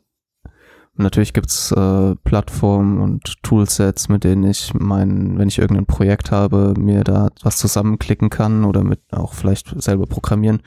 [0.95, 6.73] natürlich gibt's äh, Plattformen und Toolsets, mit denen ich mein, wenn ich irgendein Projekt habe,
[6.77, 10.61] mir da was zusammenklicken kann oder mit auch vielleicht selber programmieren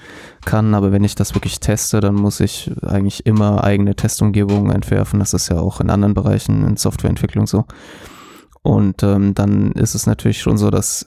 [0.44, 0.74] kann.
[0.74, 5.18] Aber wenn ich das wirklich teste, dann muss ich eigentlich immer eigene Testumgebungen entwerfen.
[5.18, 7.64] Das ist ja auch in anderen Bereichen in Softwareentwicklung so.
[8.64, 11.07] Und ähm, dann ist es natürlich schon so, dass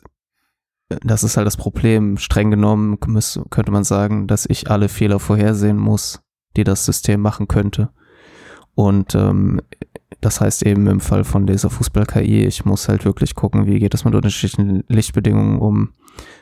[0.89, 2.17] das ist halt das Problem.
[2.17, 6.21] Streng genommen muss, könnte man sagen, dass ich alle Fehler vorhersehen muss,
[6.55, 7.89] die das System machen könnte.
[8.75, 9.59] Und ähm,
[10.21, 13.95] das heißt eben im Fall von dieser Fußball-KI, ich muss halt wirklich gucken, wie geht
[13.95, 15.93] es mit unterschiedlichen Lichtbedingungen um,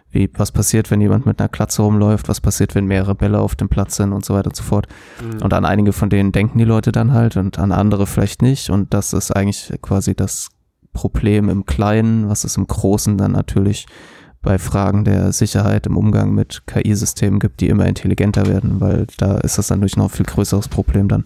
[0.10, 3.56] wie, was passiert, wenn jemand mit einer Klatze rumläuft, was passiert, wenn mehrere Bälle auf
[3.56, 4.88] dem Platz sind und so weiter und so fort.
[5.24, 5.44] Mhm.
[5.44, 8.70] Und an einige von denen denken die Leute dann halt und an andere vielleicht nicht.
[8.70, 10.50] Und das ist eigentlich quasi das
[10.96, 13.86] Problem im Kleinen, was es im Großen dann natürlich
[14.46, 19.40] bei Fragen der Sicherheit im Umgang mit KI-Systemen gibt, die immer intelligenter werden, weil da
[19.40, 21.24] ist das natürlich noch ein viel größeres Problem dann,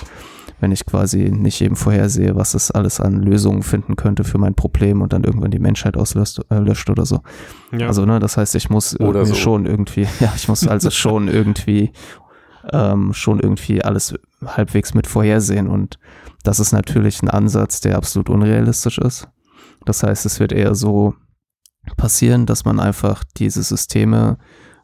[0.62, 4.56] wenn ich quasi nicht eben vorhersehe, was es alles an Lösungen finden könnte für mein
[4.56, 7.20] Problem und dann irgendwann die Menschheit auslöscht äh, löscht oder so.
[7.78, 7.88] Ja.
[7.88, 9.36] Also, ne, das heißt, ich muss oder so.
[9.36, 11.92] schon irgendwie, ja, ich muss also schon irgendwie
[12.72, 14.14] ähm, schon irgendwie alles
[14.46, 16.00] halbwegs mit vorhersehen und
[16.44, 19.28] das ist natürlich ein Ansatz, der absolut unrealistisch ist
[19.90, 21.16] das heißt, es wird eher so
[21.98, 24.38] passieren, dass man einfach diese Systeme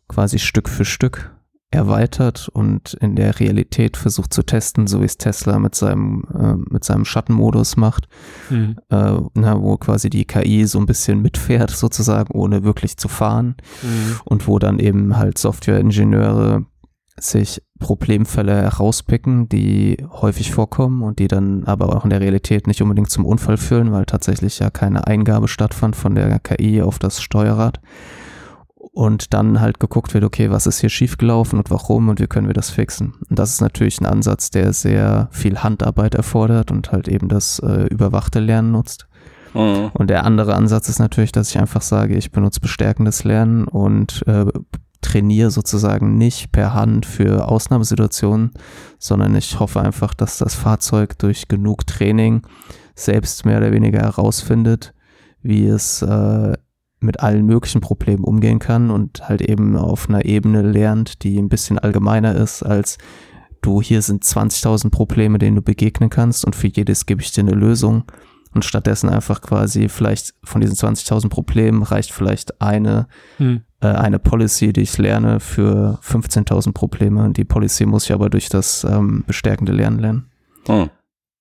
[0.08, 1.32] quasi Stück für Stück
[1.70, 6.56] erweitert und in der Realität versucht zu testen, so wie es Tesla mit seinem, äh,
[6.74, 8.08] mit seinem Schattenmodus macht,
[8.50, 8.78] mhm.
[8.90, 13.58] äh, na, wo quasi die KI so ein bisschen mitfährt sozusagen, ohne wirklich zu fahren
[13.84, 14.20] mhm.
[14.26, 16.66] und wo dann eben halt Softwareingenieure
[17.20, 22.82] sich Problemfälle herauspicken, die häufig vorkommen und die dann aber auch in der Realität nicht
[22.82, 27.22] unbedingt zum Unfall führen, weil tatsächlich ja keine Eingabe stattfand von der KI auf das
[27.22, 27.82] Steuerrad.
[28.78, 32.48] Und dann halt geguckt wird, okay, was ist hier schiefgelaufen und warum und wie können
[32.48, 33.16] wir das fixen.
[33.30, 37.60] Und das ist natürlich ein Ansatz, der sehr viel Handarbeit erfordert und halt eben das
[37.60, 39.08] äh, überwachte Lernen nutzt.
[39.54, 39.92] Mhm.
[39.94, 44.24] Und der andere Ansatz ist natürlich, dass ich einfach sage, ich benutze bestärkendes Lernen und
[44.28, 44.46] äh,
[45.06, 48.52] trainiere sozusagen nicht per Hand für Ausnahmesituationen,
[49.00, 52.42] sondern ich hoffe einfach, dass das Fahrzeug durch genug Training
[52.96, 54.94] selbst mehr oder weniger herausfindet,
[55.42, 56.54] wie es äh,
[57.00, 61.50] mit allen möglichen Problemen umgehen kann und halt eben auf einer Ebene lernt, die ein
[61.50, 62.98] bisschen allgemeiner ist als
[63.62, 67.42] du, hier sind 20.000 Probleme, denen du begegnen kannst und für jedes gebe ich dir
[67.42, 68.04] eine Lösung,
[68.56, 73.64] und stattdessen einfach quasi vielleicht von diesen 20.000 Problemen reicht vielleicht eine, hm.
[73.82, 77.32] äh, eine Policy, die ich lerne für 15.000 Probleme.
[77.32, 80.32] Die Policy muss ich aber durch das ähm, bestärkende Lernen lernen.
[80.68, 80.90] Hm.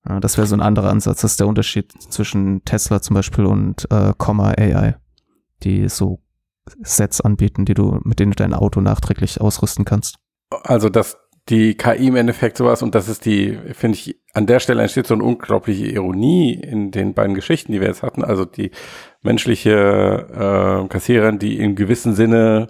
[0.07, 1.23] Ja, das wäre so ein anderer Ansatz.
[1.23, 4.97] Das ist der Unterschied zwischen Tesla zum Beispiel und äh, Comma AI,
[5.63, 6.21] die so
[6.83, 10.17] Sets anbieten, die du, mit denen du dein Auto nachträglich ausrüsten kannst.
[10.65, 11.17] Also das
[11.49, 15.07] die KI im Endeffekt sowas, und das ist die, finde ich, an der Stelle entsteht
[15.07, 18.25] so eine unglaubliche Ironie in den beiden Geschichten, die wir jetzt hatten.
[18.25, 18.73] Also die
[19.23, 19.71] menschliche
[20.85, 22.67] äh, Kassiererin, die in gewissem Sinne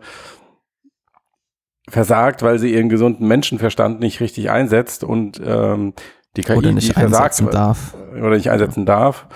[1.89, 5.95] versagt, weil sie ihren gesunden Menschenverstand nicht richtig einsetzt und ähm,
[6.37, 7.95] die KI, oder nicht die versagt darf.
[8.13, 9.27] oder nicht einsetzen darf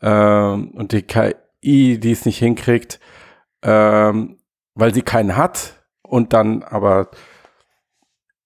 [0.00, 3.00] ähm, und die KI, die es nicht hinkriegt,
[3.62, 4.38] ähm,
[4.74, 7.10] weil sie keinen hat und dann aber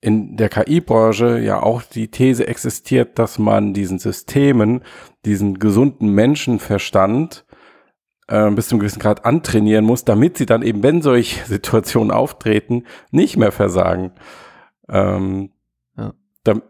[0.00, 4.82] in der KI-Branche ja auch die These existiert, dass man diesen Systemen,
[5.24, 7.44] diesen gesunden Menschenverstand
[8.28, 12.12] äh, bis zu einem gewissen Grad antrainieren muss, damit sie dann eben, wenn solche Situationen
[12.12, 14.12] auftreten, nicht mehr versagen.
[14.88, 15.50] Ähm,
[15.96, 16.14] ja.
[16.44, 16.60] da,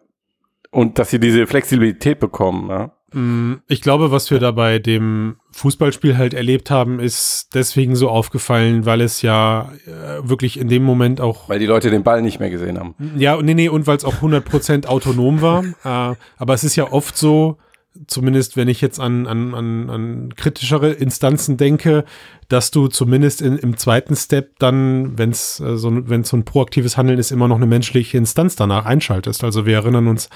[0.71, 2.71] und dass sie diese Flexibilität bekommen.
[2.71, 2.93] Ja?
[3.13, 8.09] Mm, ich glaube, was wir da bei dem Fußballspiel halt erlebt haben, ist deswegen so
[8.09, 11.49] aufgefallen, weil es ja äh, wirklich in dem Moment auch.
[11.49, 12.95] Weil die Leute den Ball nicht mehr gesehen haben.
[13.17, 15.65] Ja, nee, nee, und weil es auch 100% autonom war.
[15.85, 17.59] äh, aber es ist ja oft so,
[18.07, 22.05] zumindest wenn ich jetzt an, an, an, an kritischere Instanzen denke,
[22.49, 25.91] dass du zumindest in, im zweiten Step dann, wenn es äh, so,
[26.23, 29.45] so ein proaktives Handeln ist, immer noch eine menschliche Instanz danach einschaltest.
[29.45, 30.31] Also wir erinnern uns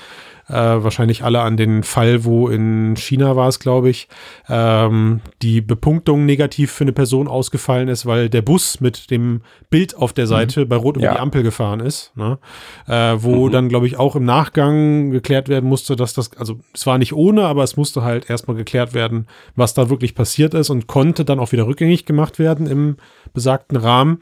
[0.49, 4.09] äh, wahrscheinlich alle an den Fall, wo in China war es, glaube ich,
[4.49, 9.97] ähm, die Bepunktung negativ für eine Person ausgefallen ist, weil der Bus mit dem Bild
[9.97, 10.69] auf der Seite mhm.
[10.69, 11.15] bei Rot über ja.
[11.15, 12.13] die Ampel gefahren ist.
[12.17, 12.39] Ne?
[12.87, 13.53] Äh, wo mhm.
[13.53, 17.15] dann, glaube ich, auch im Nachgang geklärt werden musste, dass das, also es war nicht
[17.15, 21.25] ohne, aber es musste halt erstmal geklärt werden, was da wirklich passiert ist und konnte
[21.25, 22.97] dann auch wieder rückgängig gemacht werden im
[23.33, 24.21] besagten Rahmen.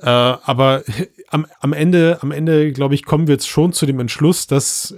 [0.00, 0.82] Äh, aber
[1.30, 4.94] am, am Ende, am Ende, glaube ich, kommen wir jetzt schon zu dem Entschluss, dass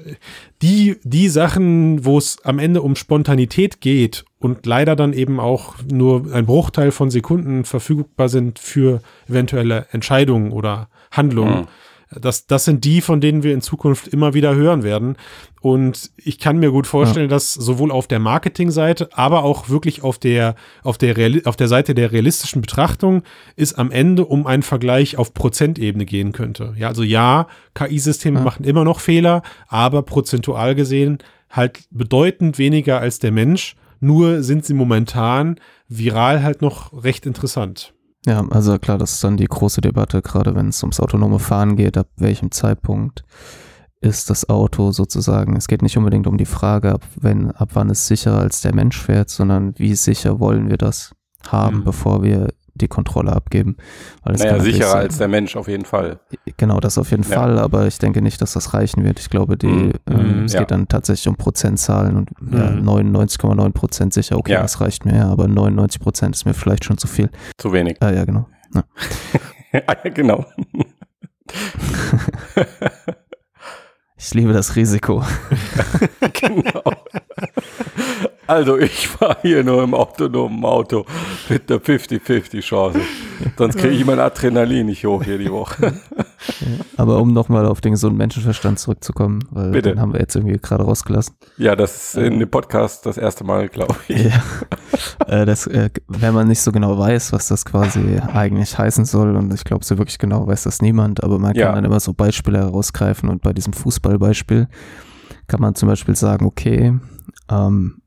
[0.63, 5.75] die, die Sachen, wo es am Ende um Spontanität geht und leider dann eben auch
[5.91, 11.69] nur ein Bruchteil von Sekunden verfügbar sind für eventuelle Entscheidungen oder Handlungen, mhm.
[12.11, 15.17] Das, das sind die, von denen wir in Zukunft immer wieder hören werden.
[15.61, 17.37] Und ich kann mir gut vorstellen, ja.
[17.37, 21.69] dass sowohl auf der Marketingseite, aber auch wirklich auf der, auf der, Real, auf der
[21.69, 23.23] Seite der realistischen Betrachtung
[23.55, 26.75] es am Ende um einen Vergleich auf Prozentebene gehen könnte.
[26.77, 28.45] Ja, also ja, KI-Systeme ja.
[28.45, 31.19] machen immer noch Fehler, aber prozentual gesehen
[31.49, 33.77] halt bedeutend weniger als der Mensch.
[34.01, 37.93] Nur sind sie momentan viral halt noch recht interessant.
[38.27, 41.77] Ja, also klar, das ist dann die große Debatte, gerade wenn es ums autonome Fahren
[41.77, 43.25] geht, ab welchem Zeitpunkt
[44.03, 47.91] ist das Auto sozusagen, es geht nicht unbedingt um die Frage, ab, wenn, ab wann
[47.91, 51.15] es sicherer als der Mensch fährt, sondern wie sicher wollen wir das
[51.47, 51.85] haben, mhm.
[51.85, 52.49] bevor wir
[52.81, 53.77] die Kontrolle abgeben.
[54.23, 56.21] Weil naja, sicherer als der Mensch auf jeden Fall.
[56.57, 57.37] Genau, das auf jeden ja.
[57.37, 59.21] Fall, aber ich denke nicht, dass das reichen wird.
[59.21, 59.93] Ich glaube, die, mhm.
[60.09, 60.61] ähm, es ja.
[60.61, 62.59] geht dann tatsächlich um Prozentzahlen und mhm.
[62.59, 64.63] ja, 99,9 Prozent sicher, okay, ja.
[64.63, 67.31] das reicht mir, ja, aber 99 Prozent ist mir vielleicht schon zu viel.
[67.57, 67.97] Zu wenig.
[68.01, 68.47] Ah, ja, genau.
[68.75, 68.85] Ja.
[69.87, 70.45] ah, ja, genau.
[74.17, 75.25] ich liebe das Risiko.
[76.33, 76.83] genau.
[78.51, 81.05] Also ich fahre hier nur im autonomen Auto
[81.49, 82.99] mit der 50-50 Chance.
[83.57, 85.93] Sonst kriege ich mein Adrenalin nicht hoch hier die Woche.
[86.97, 89.91] Aber um nochmal auf den gesunden Menschenverstand zurückzukommen, weil Bitte.
[89.91, 91.37] den haben wir jetzt irgendwie gerade rausgelassen.
[91.59, 94.25] Ja, das ist in dem Podcast das erste Mal, glaube ich.
[94.25, 94.43] Ja.
[95.27, 99.37] Äh, das, äh, wenn man nicht so genau weiß, was das quasi eigentlich heißen soll,
[99.37, 101.73] und ich glaube, so wirklich genau weiß das niemand, aber man kann ja.
[101.73, 104.69] dann immer so Beispiele herausgreifen und bei diesem Fußballbeispiel
[105.47, 106.99] kann man zum Beispiel sagen, okay,
[107.51, 108.00] ähm,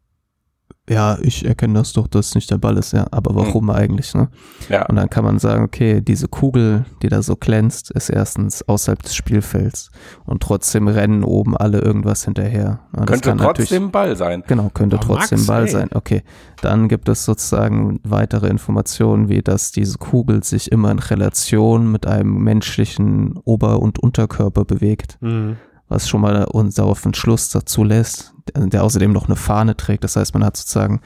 [0.90, 3.70] ja, ich erkenne das doch, dass es nicht der Ball ist, ja, aber warum mhm.
[3.70, 4.28] eigentlich, ne?
[4.68, 4.86] Ja.
[4.88, 9.02] Und dann kann man sagen, okay, diese Kugel, die da so glänzt, ist erstens außerhalb
[9.02, 9.92] des Spielfelds
[10.26, 12.82] und trotzdem rennen oben alle irgendwas hinterher.
[12.98, 14.44] Ja, könnte trotzdem Ball sein.
[14.46, 15.70] Genau, könnte oh, trotzdem Max, Ball ey.
[15.70, 15.90] sein.
[15.94, 16.24] Okay,
[16.62, 22.06] dann gibt es sozusagen weitere Informationen, wie dass diese Kugel sich immer in Relation mit
[22.06, 25.18] einem menschlichen Ober- und Unterkörper bewegt.
[25.22, 25.56] Mhm
[25.94, 30.04] was schon mal uns darauf einen Schluss dazu lässt, der außerdem noch eine Fahne trägt.
[30.04, 31.02] Das heißt, man hat sozusagen,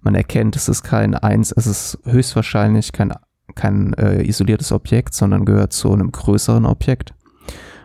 [0.00, 3.12] man erkennt, es ist kein eins, es ist höchstwahrscheinlich kein,
[3.56, 7.14] kein äh, isoliertes Objekt, sondern gehört zu einem größeren Objekt.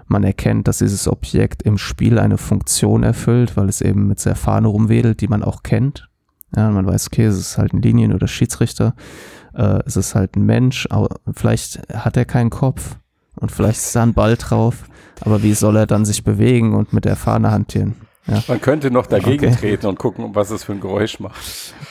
[0.06, 4.36] Man erkennt, dass dieses Objekt im Spiel eine Funktion erfüllt, weil es eben mit der
[4.36, 6.08] Fahne rumwedelt, die man auch kennt.
[6.56, 8.94] Ja, man weiß, okay, es ist halt ein Linien- oder Schiedsrichter,
[9.56, 10.88] äh, es ist halt ein Mensch,
[11.34, 12.98] vielleicht hat er keinen Kopf
[13.44, 14.86] und vielleicht ist da ein Ball drauf.
[15.22, 17.94] Aber wie soll er dann sich bewegen und mit der Fahne hantieren?
[18.26, 18.42] Ja.
[18.48, 19.56] Man könnte noch dagegen Okay.
[19.60, 21.36] treten und gucken, was es für ein Geräusch macht.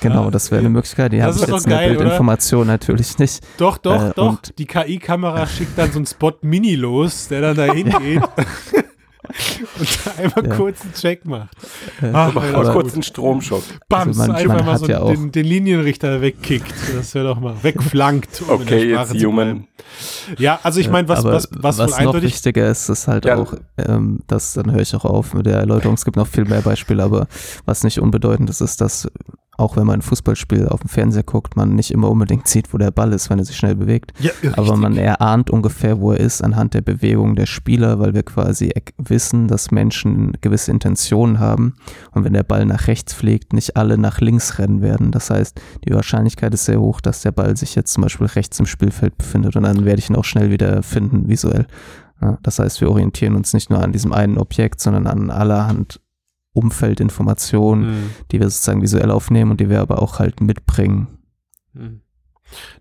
[0.00, 1.12] Genau, das wäre eine Möglichkeit.
[1.12, 1.98] Die Das habe ist ich jetzt in der geil, oder?
[1.98, 3.44] Bildinformation natürlich nicht.
[3.58, 4.28] Doch, doch, Äh, doch.
[4.30, 8.22] und- Die KI-Kamera schickt dann so einen Spot Mini los, der dann da hingeht
[9.78, 10.56] und da einmal Ja.
[10.56, 11.48] kurz einen Check macht.
[12.00, 13.62] Äh, Ach, Mal ja, Oder- kurz einen Stromschock.
[13.88, 16.72] Bams, Also man- einfach man mal hat so ja den, den Linienrichter wegkickt.
[16.94, 18.42] Das wäre doch mal wegflankt.
[18.42, 19.66] um Okay, jetzt human.
[20.38, 23.36] Ja, also ich meine, was, was, was, wohl noch eindeutig wichtiger ist, ist halt Ja.
[23.36, 26.44] auch, ähm, das, dann höre ich auch auf mit der Erläuterung, es gibt noch viel
[26.44, 27.26] mehr Beispiele, aber
[27.66, 29.08] was nicht unbedeutend ist, ist, dass
[29.58, 32.78] auch wenn man ein Fußballspiel auf dem Fernseher guckt, man nicht immer unbedingt sieht, wo
[32.78, 34.12] der Ball ist, wenn er sich schnell bewegt.
[34.18, 38.22] Ja, Aber man erahnt ungefähr, wo er ist, anhand der Bewegung der Spieler, weil wir
[38.22, 41.74] quasi ek- wissen, dass Menschen gewisse Intentionen haben.
[42.12, 45.10] Und wenn der Ball nach rechts fliegt, nicht alle nach links rennen werden.
[45.10, 48.58] Das heißt, die Wahrscheinlichkeit ist sehr hoch, dass der Ball sich jetzt zum Beispiel rechts
[48.58, 51.66] im Spielfeld befindet und dann werde ich ihn auch schnell wieder finden, visuell.
[52.20, 56.00] Ja, das heißt, wir orientieren uns nicht nur an diesem einen Objekt, sondern an allerhand
[56.52, 58.10] Umfeldinformationen, Hm.
[58.30, 61.18] die wir sozusagen visuell aufnehmen und die wir aber auch halt mitbringen.
[61.74, 62.00] Hm.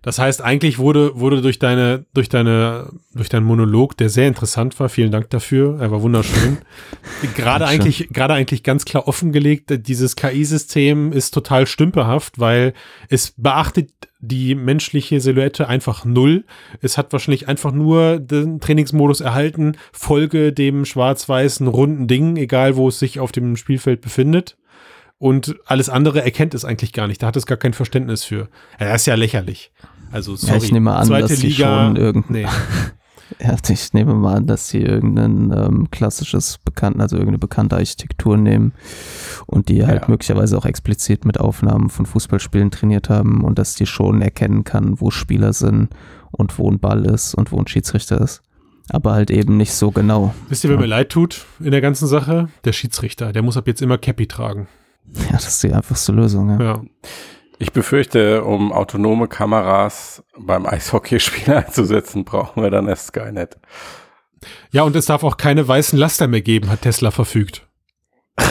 [0.02, 4.78] Das heißt, eigentlich wurde, wurde durch deine, durch deine, durch deinen Monolog, der sehr interessant
[4.80, 6.58] war, vielen Dank dafür, er war wunderschön,
[7.36, 12.74] gerade eigentlich, gerade eigentlich ganz klar offengelegt, dieses KI-System ist total stümperhaft, weil
[13.08, 13.90] es beachtet
[14.22, 16.44] die menschliche Silhouette einfach null.
[16.80, 22.88] Es hat wahrscheinlich einfach nur den Trainingsmodus erhalten, folge dem schwarz-weißen runden Ding, egal wo
[22.88, 24.56] es sich auf dem Spielfeld befindet.
[25.22, 27.22] Und alles andere erkennt es eigentlich gar nicht.
[27.22, 28.48] Da hat es gar kein Verständnis für.
[28.80, 29.70] Ja, das ist ja lächerlich.
[30.10, 30.56] Also, sorry.
[30.58, 31.86] ich nehme an, Zweite dass sie Liga.
[31.86, 32.44] schon irgend- nee.
[33.40, 38.36] Ja, ich nehme mal an, dass sie irgendein ähm, klassisches Bekannten, also irgendeine bekannte Architektur
[38.36, 38.72] nehmen
[39.46, 40.08] und die halt Ja.
[40.08, 45.00] möglicherweise auch explizit mit Aufnahmen von Fußballspielen trainiert haben und dass die schon erkennen kann,
[45.00, 45.88] wo Spieler sind
[46.30, 48.42] und wo ein Ball ist und wo ein Schiedsrichter ist.
[48.90, 50.34] Aber halt eben nicht so genau.
[50.50, 50.80] Wisst ihr, wer Ja.
[50.82, 52.48] mir leid tut in der ganzen Sache?
[52.64, 53.32] Der Schiedsrichter.
[53.32, 54.66] Der muss ab jetzt immer Cappy tragen.
[55.04, 56.50] Ja, das ist die einfachste Lösung.
[56.50, 56.64] Ja.
[56.64, 56.82] Ja.
[57.58, 63.58] Ich befürchte, um autonome Kameras beim Eishockeyspiel einzusetzen, brauchen wir dann erst Skynet.
[64.72, 67.68] Ja, und es darf auch keine weißen Laster mehr geben, hat Tesla verfügt.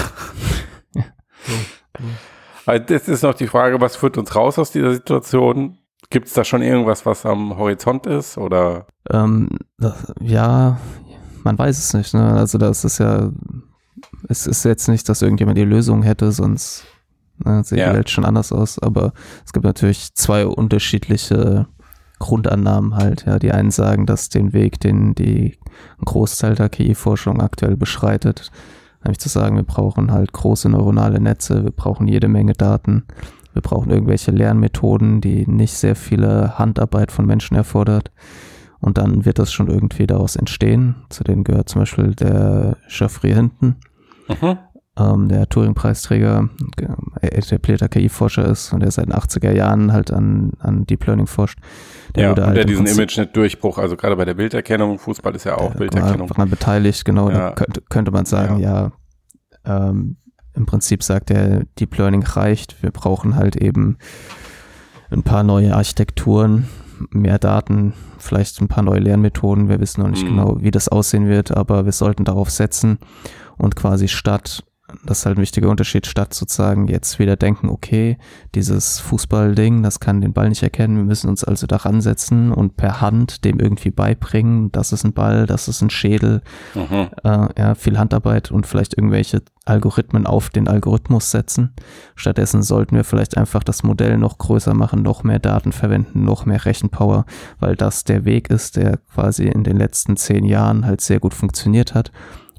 [2.65, 5.79] Also das ist noch die Frage, was führt uns raus aus dieser Situation?
[6.09, 8.37] Gibt es da schon irgendwas, was am Horizont ist?
[8.37, 10.79] Oder Ähm, das, ja,
[11.43, 12.13] man weiß es nicht.
[12.13, 12.33] Ne?
[12.33, 13.31] Also das ist ja,
[14.29, 16.85] es ist jetzt nicht, dass irgendjemand die Lösung hätte, sonst
[17.43, 17.89] ne, sieht Ja.
[17.89, 18.79] die Welt schon anders aus.
[18.79, 19.13] Aber
[19.45, 21.67] es gibt natürlich zwei unterschiedliche
[22.19, 23.25] Grundannahmen halt.
[23.25, 25.57] Ja, die einen sagen, dass den Weg, den die
[25.99, 28.51] ein Großteil der KI-Forschung aktuell beschreitet,
[29.03, 33.03] nämlich zu sagen, wir brauchen halt große neuronale Netze, wir brauchen jede Menge Daten,
[33.53, 38.11] wir brauchen irgendwelche Lernmethoden, die nicht sehr viele Handarbeit von Menschen erfordert.
[38.79, 40.95] Und dann wird das schon irgendwie daraus entstehen.
[41.09, 43.75] Zu denen gehört zum Beispiel der Geoffrey Hinton.
[44.97, 46.49] Ähm, der Turing-Preisträger,
[47.21, 51.27] äh, etablierter KI-Forscher ist und der seit den 80er Jahren halt an, an Deep Learning
[51.27, 51.59] forscht.
[52.15, 55.57] ja, wurde und halt der diesen ImageNet-Durchbruch, also gerade bei der Bilderkennung, Fußball ist ja
[55.57, 56.27] auch äh, Bilderkennung.
[56.27, 57.29] Daran beteiligt, genau.
[57.29, 57.49] Ja.
[57.49, 58.91] Da könnte, könnte man sagen, ja,
[59.65, 60.17] ähm,
[60.53, 62.83] im Prinzip sagt er, Deep Learning reicht.
[62.83, 63.97] Wir brauchen halt eben
[65.09, 66.67] ein paar neue Architekturen,
[67.11, 69.69] mehr Daten, vielleicht ein paar neue Lernmethoden.
[69.69, 70.29] Wir wissen noch nicht Mhm.
[70.29, 72.99] genau, wie das aussehen wird, aber wir sollten darauf setzen
[73.61, 74.63] und quasi statt,
[75.05, 78.17] das ist halt ein wichtiger Unterschied, statt sozusagen jetzt wieder denken, okay,
[78.55, 82.75] dieses Fußballding, das kann den Ball nicht erkennen, wir müssen uns also daran setzen und
[82.75, 86.41] per Hand dem irgendwie beibringen, das ist ein Ball, das ist ein Schädel,
[86.75, 87.07] Mhm.
[87.23, 91.73] äh, ja, viel Handarbeit und vielleicht irgendwelche Algorithmen auf den Algorithmus setzen.
[92.15, 96.45] Stattdessen sollten wir vielleicht einfach das Modell noch größer machen, noch mehr Daten verwenden, noch
[96.45, 97.25] mehr Rechenpower,
[97.59, 101.33] weil das der Weg ist, der quasi in den letzten zehn Jahren halt sehr gut
[101.33, 102.11] funktioniert hat.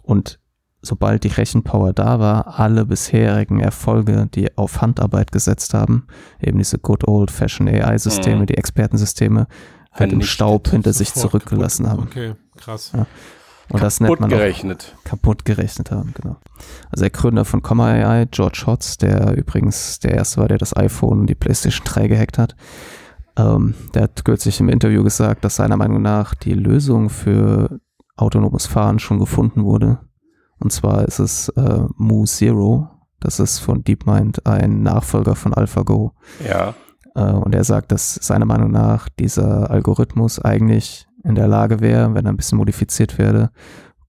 [0.02, 0.38] Und
[0.82, 6.06] sobald die Rechenpower da war, alle bisherigen Erfolge, die auf Handarbeit gesetzt haben,
[6.40, 8.46] eben diese good old fashioned AI-Systeme, Mhm.
[8.46, 9.46] die Expertensysteme,
[9.92, 10.28] halt im Vernichtet.
[10.34, 12.02] Staub hinter sich zurückgelassen haben.
[12.04, 12.92] Okay, krass.
[12.94, 13.06] Ja.
[13.68, 14.94] Und das nennt Kaputt man gerechnet.
[15.04, 16.36] kaputt gerechnet haben, genau.
[16.90, 20.76] Also der Gründer von Comma AI, George Hotz, der übrigens der erste war, der das
[20.76, 22.54] iPhone und die PlayStation 3 gehackt hat,
[23.36, 27.80] ähm, der hat kürzlich im Interview gesagt, dass seiner Meinung nach die Lösung für
[28.16, 30.00] autonomes Fahren schon gefunden wurde.
[30.62, 32.88] Und zwar ist es äh, Mu Zero.
[33.21, 36.13] Das ist von DeepMind ein Nachfolger von AlphaGo.
[36.46, 36.75] Ja.
[37.15, 42.15] Äh, und er sagt, dass seiner Meinung nach dieser Algorithmus eigentlich in der Lage wäre,
[42.15, 43.50] wenn er ein bisschen modifiziert werde,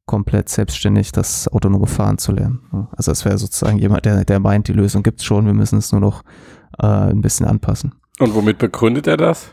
[0.05, 2.87] komplett selbstständig das autonome Fahren zu lernen.
[2.97, 5.91] Also es wäre sozusagen jemand, der, der meint, die Lösung gibt's schon, wir müssen es
[5.91, 6.23] nur noch
[6.79, 7.93] äh, ein bisschen anpassen.
[8.19, 9.51] Und womit begründet er das?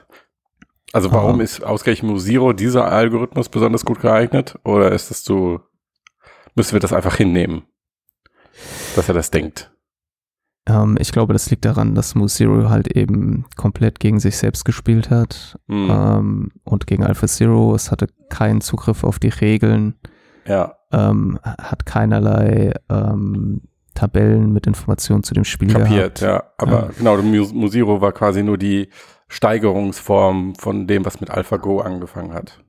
[0.92, 1.42] Also warum Ah.
[1.44, 4.58] ist ausgerechnet Musiro dieser Algorithmus besonders gut geeignet?
[4.64, 5.60] Oder ist es so,
[6.54, 7.62] müssen wir das einfach hinnehmen?
[8.96, 9.70] dass er das denkt.
[10.68, 15.08] Ähm, ich glaube, das liegt daran, dass Zero halt eben komplett gegen sich selbst gespielt
[15.08, 15.88] hat Hm.
[15.90, 17.74] ähm, und gegen Alpha Zero.
[17.74, 19.94] Es hatte keinen Zugriff auf die Regeln,
[20.46, 23.62] Ja, ähm, hat keinerlei ähm,
[23.94, 26.20] Tabellen mit Informationen zu dem Spiel kapiert, gehabt.
[26.20, 26.42] ja.
[26.58, 26.90] Aber Ja.
[26.98, 28.90] genau, Mu- Musiro war quasi nur die
[29.28, 32.62] Steigerungsform von dem, was mit AlphaGo angefangen hat.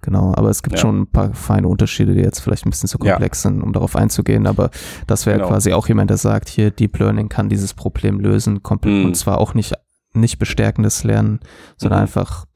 [0.00, 0.80] Genau, aber es gibt Ja.
[0.82, 3.12] schon ein paar feine Unterschiede, die jetzt vielleicht ein bisschen zu Ja.
[3.14, 4.46] komplex sind, um darauf einzugehen.
[4.46, 4.70] Aber
[5.06, 5.48] das wäre Genau.
[5.48, 9.04] quasi auch jemand, der sagt, hier Deep Learning kann dieses Problem lösen, komplett Mhm.
[9.06, 9.74] und zwar auch nicht
[10.14, 11.40] nicht bestärkendes Lernen,
[11.76, 12.02] sondern Mhm.
[12.04, 12.46] einfach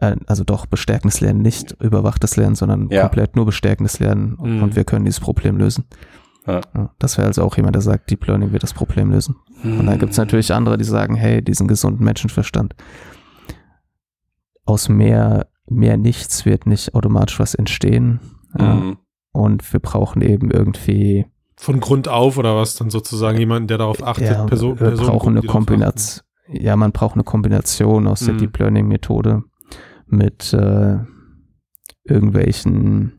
[0.00, 3.02] äh, also doch bestärkendes Lernen, nicht überwachtes Lernen, sondern Ja.
[3.02, 4.62] komplett nur bestärkendes Lernen und, Mhm.
[4.62, 5.84] und wir können dieses Problem lösen.
[6.46, 6.60] Ja.
[6.98, 9.36] das wäre also auch jemand, der sagt, Deep Learning wird das Problem lösen.
[9.62, 12.74] Und dann gibt es natürlich andere, die sagen, hey, diesen gesunden Menschenverstand.
[14.64, 18.20] Aus mehr, mehr nichts wird nicht automatisch was entstehen.
[18.58, 18.98] Mhm.
[19.32, 24.02] Und wir brauchen eben irgendwie, Von Grund auf oder was dann sozusagen jemanden, der darauf
[24.02, 25.46] achtet, ja, Person, wir Personengruppen, brauchen eine.
[25.46, 28.38] Kombination, ja, man braucht eine Kombination aus der Mhm.
[28.38, 29.42] Deep Learning Methode
[30.06, 30.98] mit äh,
[32.04, 33.18] irgendwelchen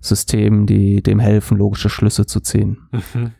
[0.00, 2.78] Systemen, die dem helfen, logische Schlüsse zu ziehen.
[2.92, 3.32] Mhm.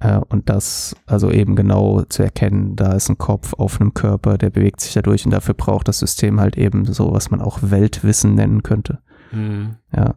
[0.00, 4.38] Äh, und das also eben genau zu erkennen, da ist ein Kopf auf einem Körper,
[4.38, 7.58] der bewegt sich dadurch und dafür braucht das System halt eben so, was man auch
[7.62, 8.98] Weltwissen nennen könnte.
[9.30, 9.76] Mhm.
[9.94, 10.16] Ja.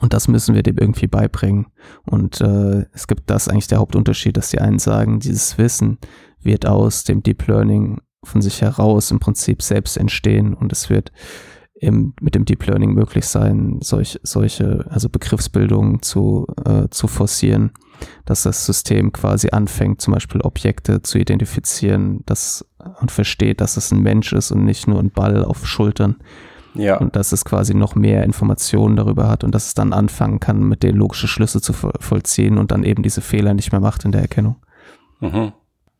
[0.00, 1.66] Und das müssen wir dem irgendwie beibringen.
[2.04, 5.98] Und äh, es gibt das eigentlich der Hauptunterschied, dass die einen sagen, dieses Wissen
[6.42, 11.12] wird aus dem Deep Learning von sich heraus im Prinzip selbst entstehen und es wird
[11.74, 17.72] im, mit dem Deep Learning möglich sein, solch, solche, also Begriffsbildungen zu, äh, zu forcieren,
[18.24, 22.64] dass das System quasi anfängt, zum Beispiel Objekte zu identifizieren das,
[23.00, 26.16] und versteht, dass es ein Mensch ist und nicht nur ein Ball auf Schultern
[26.74, 30.40] Ja, und dass es quasi noch mehr Informationen darüber hat und dass es dann anfangen
[30.40, 33.80] kann, mit den logische Schlüsse zu vo- vollziehen und dann eben diese Fehler nicht mehr
[33.80, 34.56] macht in der Erkennung.
[35.20, 35.52] Mhm.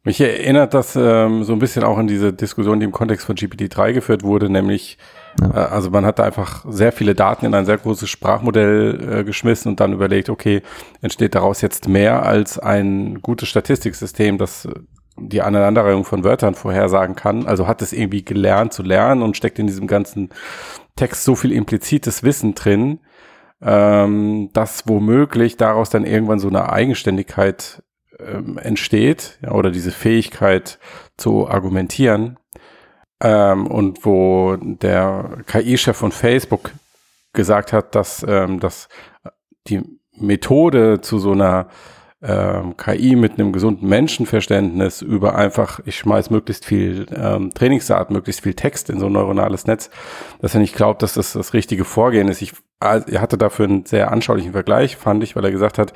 [0.07, 3.37] Mich erinnert das ähm, so ein bisschen auch an diese Diskussion, die im Kontext von
[3.37, 4.99] GPT-3 geführt wurde, nämlich,
[5.41, 5.49] Ja.
[5.49, 9.25] äh, also man hat da einfach sehr viele Daten in ein sehr großes Sprachmodell äh,
[9.25, 10.61] geschmissen und dann überlegt, okay,
[11.01, 14.69] entsteht daraus jetzt mehr als ein gutes Statistiksystem, das
[15.17, 17.47] die Aneinanderreihung von Wörtern vorhersagen kann.
[17.47, 20.31] Also hat es irgendwie gelernt zu lernen und steckt in diesem ganzen
[20.97, 22.99] Text so viel implizites Wissen drin,
[23.63, 27.84] ähm, dass womöglich daraus dann irgendwann so eine Eigenständigkeit
[28.19, 30.79] ähm, entsteht ja, oder diese Fähigkeit
[31.17, 32.39] zu argumentieren
[33.21, 36.73] ähm, und wo der KI-Chef von Facebook
[37.33, 38.89] gesagt hat, dass, ähm, dass
[39.67, 39.83] die
[40.17, 41.69] Methode zu so einer
[42.23, 48.43] ähm, KI mit einem gesunden Menschenverständnis über einfach, ich schmeiß möglichst viel ähm, Trainingsdaten, möglichst
[48.43, 49.91] viel Text in so ein neuronales Netz,
[50.41, 52.41] dass er nicht glaubt, dass das das richtige Vorgehen ist.
[52.41, 55.93] Ich, also, er hatte dafür einen sehr anschaulichen Vergleich, fand ich, weil er gesagt hat,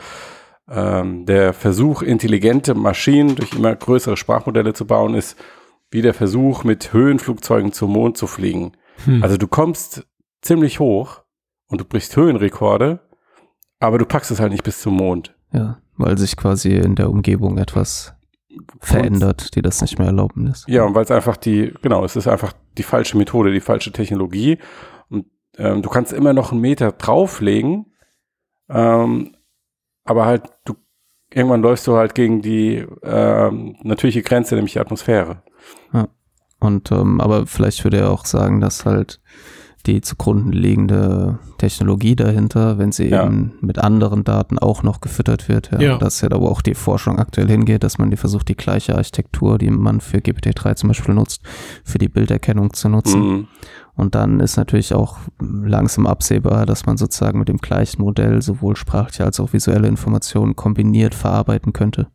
[0.71, 5.37] ähm, der Versuch, intelligente Maschinen durch immer größere Sprachmodelle zu bauen, ist
[5.91, 8.73] wie der Versuch, mit Höhenflugzeugen zum Mond zu fliegen.
[9.05, 9.23] Hm.
[9.23, 10.07] Also du kommst
[10.43, 11.23] ziemlich hoch
[11.69, 13.01] und du brichst Höhenrekorde,
[13.81, 15.35] aber du packst es halt nicht bis zum Mond.
[15.53, 18.15] Ja, weil sich quasi in der Umgebung etwas
[18.81, 20.69] verändert, die das nicht mehr erlauben ist.
[20.69, 23.93] Ja, und weil es einfach die, genau, es ist einfach die falsche Methode, die falsche
[23.93, 24.59] Technologie.
[25.09, 27.87] Und ähm, du kannst immer noch einen Meter drauflegen,
[28.69, 29.37] ähm,
[30.09, 30.75] aber halt, du
[31.31, 35.43] irgendwann läufst du halt gegen die ähm, natürliche Grenze, nämlich die Atmosphäre.
[36.61, 39.21] Und ähm, aber vielleicht würde er auch sagen, dass halt
[39.89, 43.25] die zugrunde liegende Technologie dahinter, wenn sie Ja.
[43.25, 45.97] eben mit anderen Daten auch noch gefüttert wird, ja, Ja.
[45.99, 48.95] dass ja da wo auch die Forschung aktuell hingeht, dass man die versucht, die gleiche
[48.97, 51.41] Architektur, die man für GPT-3 zum Beispiel nutzt,
[51.85, 53.21] für die Bilderkennung zu nutzen.
[53.21, 53.47] Mhm.
[53.97, 58.77] Und dann ist natürlich auch langsam absehbar, dass man sozusagen mit dem gleichen Modell sowohl
[58.77, 62.07] sprachliche als auch visuelle Informationen kombiniert verarbeiten könnte,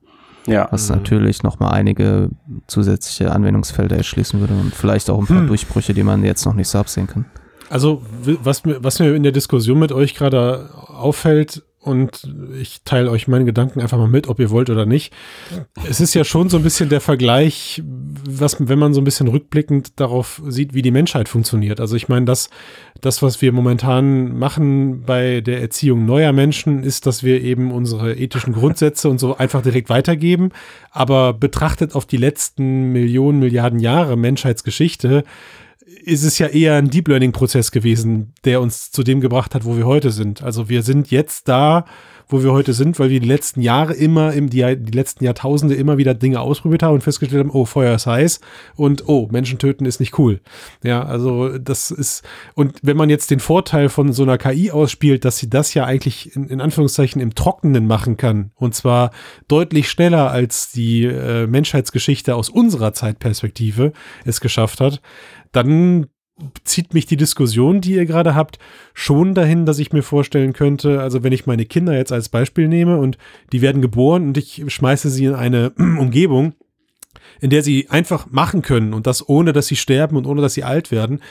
[0.46, 0.96] Ja, was Mhm.
[0.98, 2.30] natürlich nochmal einige
[2.68, 5.48] zusätzliche Anwendungsfelder erschließen würde und vielleicht auch ein paar Hm.
[5.48, 7.26] Durchbrüche, die man jetzt noch nicht so absehen kann.
[7.74, 8.04] Also,
[8.44, 12.30] was mir, was mir in der Diskussion mit euch gerade auffällt, und
[12.62, 15.12] ich teile euch meine Gedanken einfach mal mit, ob ihr wollt oder nicht.
[15.90, 17.82] Es ist ja schon so ein bisschen der Vergleich,
[18.30, 21.82] was, wenn man so ein bisschen rückblickend darauf sieht, wie die Menschheit funktioniert.
[21.82, 22.50] Also ich meine, das,
[23.02, 28.14] das, was wir momentan machen bei der Erziehung neuer Menschen, ist, dass wir eben unsere
[28.14, 30.52] ethischen Grundsätze und so einfach direkt weitergeben.
[30.92, 35.26] Aber betrachtet auf die letzten Millionen, Milliarden Jahre Menschheitsgeschichte,
[36.04, 39.66] ist es ja eher ein Deep Learning Prozess gewesen, der uns zu dem gebracht hat,
[39.66, 40.44] wo wir heute sind.
[40.44, 41.86] Also wir sind jetzt da,
[42.34, 45.76] wo wir heute sind, weil wir die letzten Jahre immer, im, die, die letzten Jahrtausende
[45.76, 48.42] immer wieder Dinge ausprobiert haben und festgestellt haben, oh, Feuer ist heiß
[48.76, 50.42] und oh, Menschen töten ist nicht cool.
[50.84, 52.24] Ja, also das ist,
[52.56, 55.86] und wenn man jetzt den Vorteil von so einer KI ausspielt, dass sie das ja
[55.86, 59.12] eigentlich in, in Anführungszeichen im Trockenen machen kann und zwar
[59.48, 63.94] deutlich schneller als die äh, Menschheitsgeschichte aus unserer Zeitperspektive
[64.26, 65.02] es geschafft hat,
[65.52, 66.08] dann
[66.64, 68.60] zieht mich die Diskussion, die ihr gerade habt,
[68.94, 72.68] schon dahin, dass ich mir vorstellen könnte, also wenn ich meine Kinder jetzt als Beispiel
[72.68, 73.18] nehme und
[73.52, 76.54] die werden geboren und ich schmeiße sie in eine Umgebung,
[77.42, 80.54] in der sie einfach machen können und das ohne, dass sie sterben und ohne, dass
[80.54, 81.22] sie alt werden,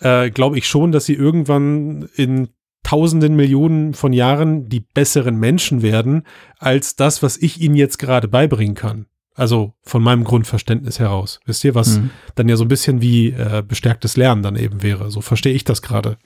[0.00, 2.48] äh, glaube ich schon, dass sie irgendwann in
[2.82, 6.24] tausenden Millionen von Jahren die besseren Menschen werden,
[6.58, 9.06] als das, was ich ihnen jetzt gerade beibringen kann.
[9.40, 11.40] Also von meinem Grundverständnis heraus.
[11.46, 12.10] Wisst ihr, was mhm.
[12.34, 15.10] dann ja so ein bisschen wie äh, bestärktes Lernen dann eben wäre.
[15.10, 16.18] So verstehe ich das gerade.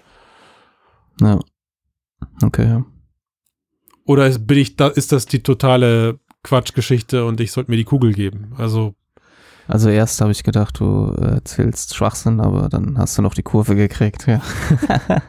[1.20, 1.38] Ja.
[2.42, 2.84] Okay, ja.
[4.04, 8.12] Oder bin ich da, ist das die totale Quatschgeschichte und ich sollte mir die Kugel
[8.12, 8.52] geben?
[8.58, 8.96] Also.
[9.68, 13.76] Also erst habe ich gedacht, du erzählst Schwachsinn, aber dann hast du noch die Kurve
[13.76, 14.42] gekriegt, ja.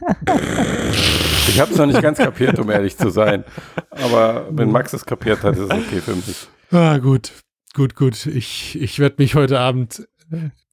[1.48, 3.44] ich habe es noch nicht ganz kapiert, um ehrlich zu sein.
[3.92, 6.48] Aber wenn Max es kapiert hat, ist es okay für mich.
[6.72, 7.32] Ah, gut.
[7.76, 8.26] Gut, gut.
[8.26, 10.08] Ich, ich werde mich heute Abend.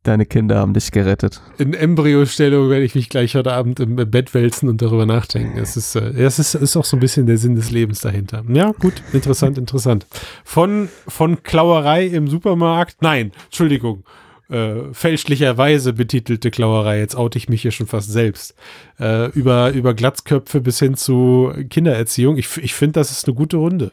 [0.05, 1.43] Deine Kinder haben dich gerettet.
[1.59, 5.59] In Embryostellung werde ich mich gleich heute Abend im Bett wälzen und darüber nachdenken.
[5.59, 8.45] Es ist, äh, es ist, ist auch so ein bisschen der Sinn des Lebens dahinter.
[8.49, 10.07] Ja, gut, interessant, interessant.
[10.45, 14.05] Von, von Klauerei im Supermarkt, nein, Entschuldigung,
[14.49, 18.55] äh, fälschlicherweise betitelte Klauerei, jetzt oute ich mich hier schon fast selbst,
[19.01, 22.37] äh, über, über Glatzköpfe bis hin zu Kindererziehung.
[22.37, 23.91] Ich, ich finde, das ist eine gute Runde.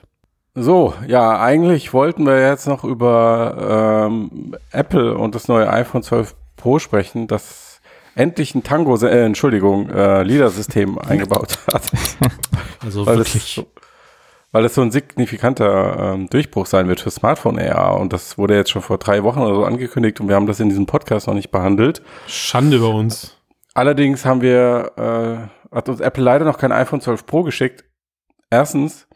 [0.62, 6.36] So, ja, eigentlich wollten wir jetzt noch über ähm, Apple und das neue iPhone 12
[6.58, 7.80] Pro sprechen, das
[8.16, 11.84] endlich ein Tango, äh, Entschuldigung, äh, Liedersystem eingebaut hat.
[12.82, 13.58] Also weil wirklich.
[13.58, 13.66] Es,
[14.54, 18.56] weil es so ein signifikanter ähm, Durchbruch sein wird für Smartphone AR und das wurde
[18.56, 21.28] jetzt schon vor drei Wochen oder so angekündigt und wir haben das in diesem Podcast
[21.28, 22.02] noch nicht behandelt.
[22.26, 23.36] Schande über uns.
[23.74, 27.84] Allerdings haben wir, äh, hat uns Apple leider noch kein iPhone 12 Pro geschickt.
[28.50, 29.09] Erstens,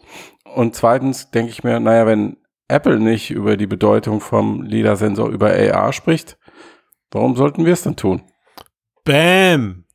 [0.56, 2.38] und zweitens denke ich mir, naja, wenn
[2.68, 6.38] Apple nicht über die Bedeutung vom LIDAR-Sensor über AR spricht,
[7.12, 8.22] warum sollten wir es dann tun?
[9.04, 9.86] Bam!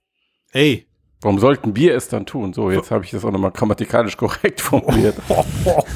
[0.52, 0.86] Ey.
[1.20, 2.52] Warum sollten wir es dann tun?
[2.52, 5.16] So, jetzt habe ich das auch nochmal grammatikalisch korrekt formuliert.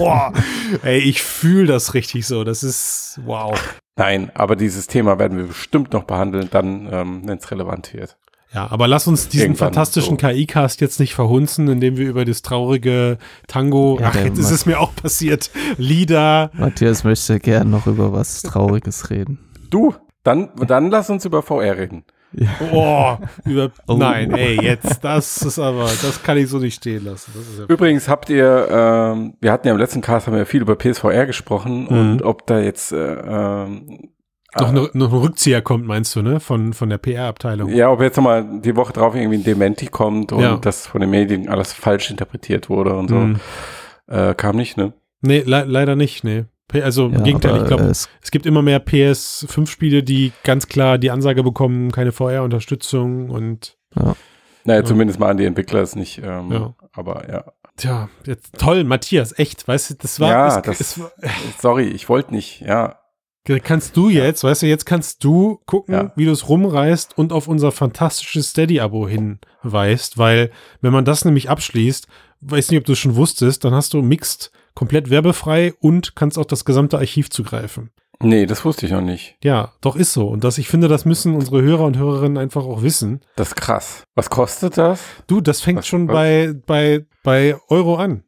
[0.83, 2.43] Ey, ich fühle das richtig so.
[2.43, 3.57] Das ist wow.
[3.97, 8.19] Nein, aber dieses Thema werden wir bestimmt noch behandeln, dann, ähm, wenn es relevant wird.
[8.55, 10.27] Ja, aber lass uns diesen Irgendwann fantastischen so.
[10.27, 14.67] KI-Cast jetzt nicht verhunzen, indem wir über das traurige Tango, ja, ach, jetzt ist es
[14.67, 16.51] mir auch passiert, Lieder.
[16.53, 19.39] Matthias möchte gern noch über was Trauriges reden.
[19.71, 22.05] Du, dann, dann lass uns über VR reden.
[22.35, 22.49] Ja.
[22.73, 23.95] Oh, über, oh.
[23.95, 27.33] nein, ey, jetzt, das ist aber, das kann ich so nicht stehen lassen.
[27.59, 30.77] Ja Übrigens habt ihr, ähm, wir hatten ja im letzten Cast haben wir viel über
[30.77, 31.99] PSVR gesprochen mhm.
[31.99, 34.12] und ob da jetzt äh, ähm,
[34.59, 36.41] noch, eine, noch ein Rückzieher kommt, meinst du, ne?
[36.41, 37.71] Von, von der PR-Abteilung.
[37.71, 40.57] Ja, ob jetzt nochmal die Woche drauf irgendwie ein Dementi kommt und ja.
[40.57, 43.17] das von den Medien alles falsch interpretiert wurde und so.
[43.17, 43.41] Mhm.
[44.09, 44.93] Äh, kam nicht, ne?
[45.21, 46.45] Nee, le leider nicht, nee.
[46.73, 50.97] Also im ja, Gegenteil, ich glaube, es, es, gibt immer mehr PS5-Spiele, die ganz klar
[50.97, 54.17] die Ansage bekommen, keine VR-Unterstützung und ja.
[54.65, 54.85] Naja, ja.
[54.85, 56.75] zumindest mal an die Entwickler ist nicht, ähm, ja.
[56.93, 57.45] aber ja.
[57.77, 60.31] Tja, jetzt toll, Matthias, echt, weißt du, das war.
[60.31, 61.11] Ja, es, das, es war,
[61.59, 62.99] sorry, ich wollte nicht, ja.
[63.45, 64.51] Kannst du jetzt, ja.
[64.51, 66.13] weißt du, jetzt kannst du gucken, ja.
[66.15, 71.51] wie du es rumreißt und auf unser fantastisches Steady-Abo hinweist, weil wenn man das nämlich
[71.51, 72.07] abschließt,
[72.41, 76.39] weiß nicht, ob du es schon wusstest, dann hast du Mixed komplett werbefrei und kannst
[76.39, 77.91] auch das gesamte Archiv zugreifen.
[78.21, 79.37] Nee, das wusste ich noch nicht.
[79.43, 80.29] Ja, doch ist so.
[80.29, 83.21] Und das, ich finde, das müssen unsere Hörer und Hörerinnen einfach auch wissen.
[83.35, 84.05] Das ist krass.
[84.15, 85.03] Was kostet das?
[85.27, 86.15] Du, das fängt was, schon was?
[86.15, 88.23] bei, bei, bei Euro an.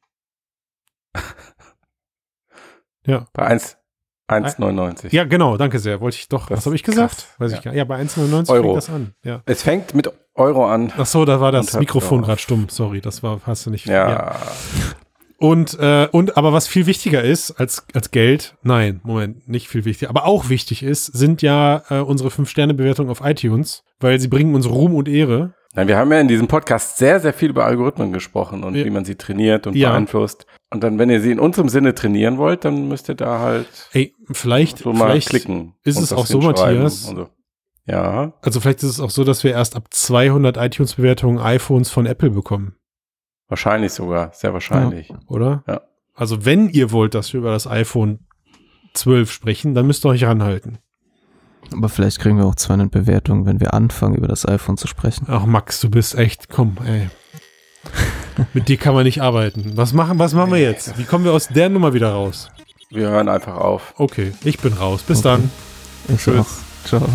[3.06, 3.28] ja.
[3.32, 3.76] Bei eins,
[4.34, 5.14] 1,99.
[5.14, 6.00] Ja, genau, danke sehr.
[6.00, 6.46] Wollte ich doch.
[6.46, 7.14] Das was habe ich gesagt?
[7.14, 7.34] Krass.
[7.38, 7.58] Weiß ja.
[7.58, 7.78] ich gar nicht.
[7.78, 9.14] Ja, bei 1,99 fängt das an.
[9.24, 9.42] Ja.
[9.46, 10.92] Es fängt mit Euro an.
[10.96, 12.68] Ach so, da war das Mikrofon gerade stumm.
[12.68, 13.86] Sorry, das war, hast du nicht.
[13.86, 14.10] Ja.
[14.10, 14.36] ja.
[15.38, 19.84] Und, äh, und, aber was viel wichtiger ist als, als Geld, nein, Moment, nicht viel
[19.84, 24.54] wichtiger, aber auch wichtig ist, sind ja äh, unsere 5-Sterne-Bewertungen auf iTunes, weil sie bringen
[24.54, 25.54] uns Ruhm und Ehre.
[25.74, 28.84] Nein, wir haben ja in diesem Podcast sehr, sehr viel über Algorithmen gesprochen und ja.
[28.84, 29.90] wie man sie trainiert und ja.
[29.90, 30.46] beeinflusst.
[30.70, 33.88] Und dann, wenn ihr sie in unserem Sinne trainieren wollt, dann müsst ihr da halt
[33.92, 35.74] Ey, vielleicht, so mal vielleicht klicken.
[35.82, 37.06] Ist es auch so, Matthias?
[37.06, 37.28] So.
[37.86, 38.34] Ja.
[38.40, 42.30] Also vielleicht ist es auch so, dass wir erst ab 200 iTunes-Bewertungen iPhones von Apple
[42.30, 42.76] bekommen.
[43.48, 45.08] Wahrscheinlich sogar, sehr wahrscheinlich.
[45.08, 45.18] Ja.
[45.26, 45.64] Oder?
[45.66, 45.82] Ja.
[46.14, 48.20] Also wenn ihr wollt, dass wir über das iPhone
[48.94, 50.78] 12 sprechen, dann müsst ihr euch ranhalten.
[51.72, 55.26] Aber vielleicht kriegen wir auch 200 Bewertungen, wenn wir anfangen, über das iPhone zu sprechen.
[55.28, 57.08] Ach, Max, du bist echt, komm, ey.
[58.54, 59.72] Mit dir kann man nicht arbeiten.
[59.76, 60.96] Was machen, was machen wir jetzt?
[60.98, 62.50] Wie kommen wir aus der Nummer wieder raus?
[62.90, 63.94] Wir hören einfach auf.
[63.96, 65.02] Okay, ich bin raus.
[65.02, 65.28] Bis Okay.
[65.28, 65.50] dann.
[66.14, 66.40] Ich Tschüss.
[66.40, 66.86] auch.
[66.88, 67.08] Ciao.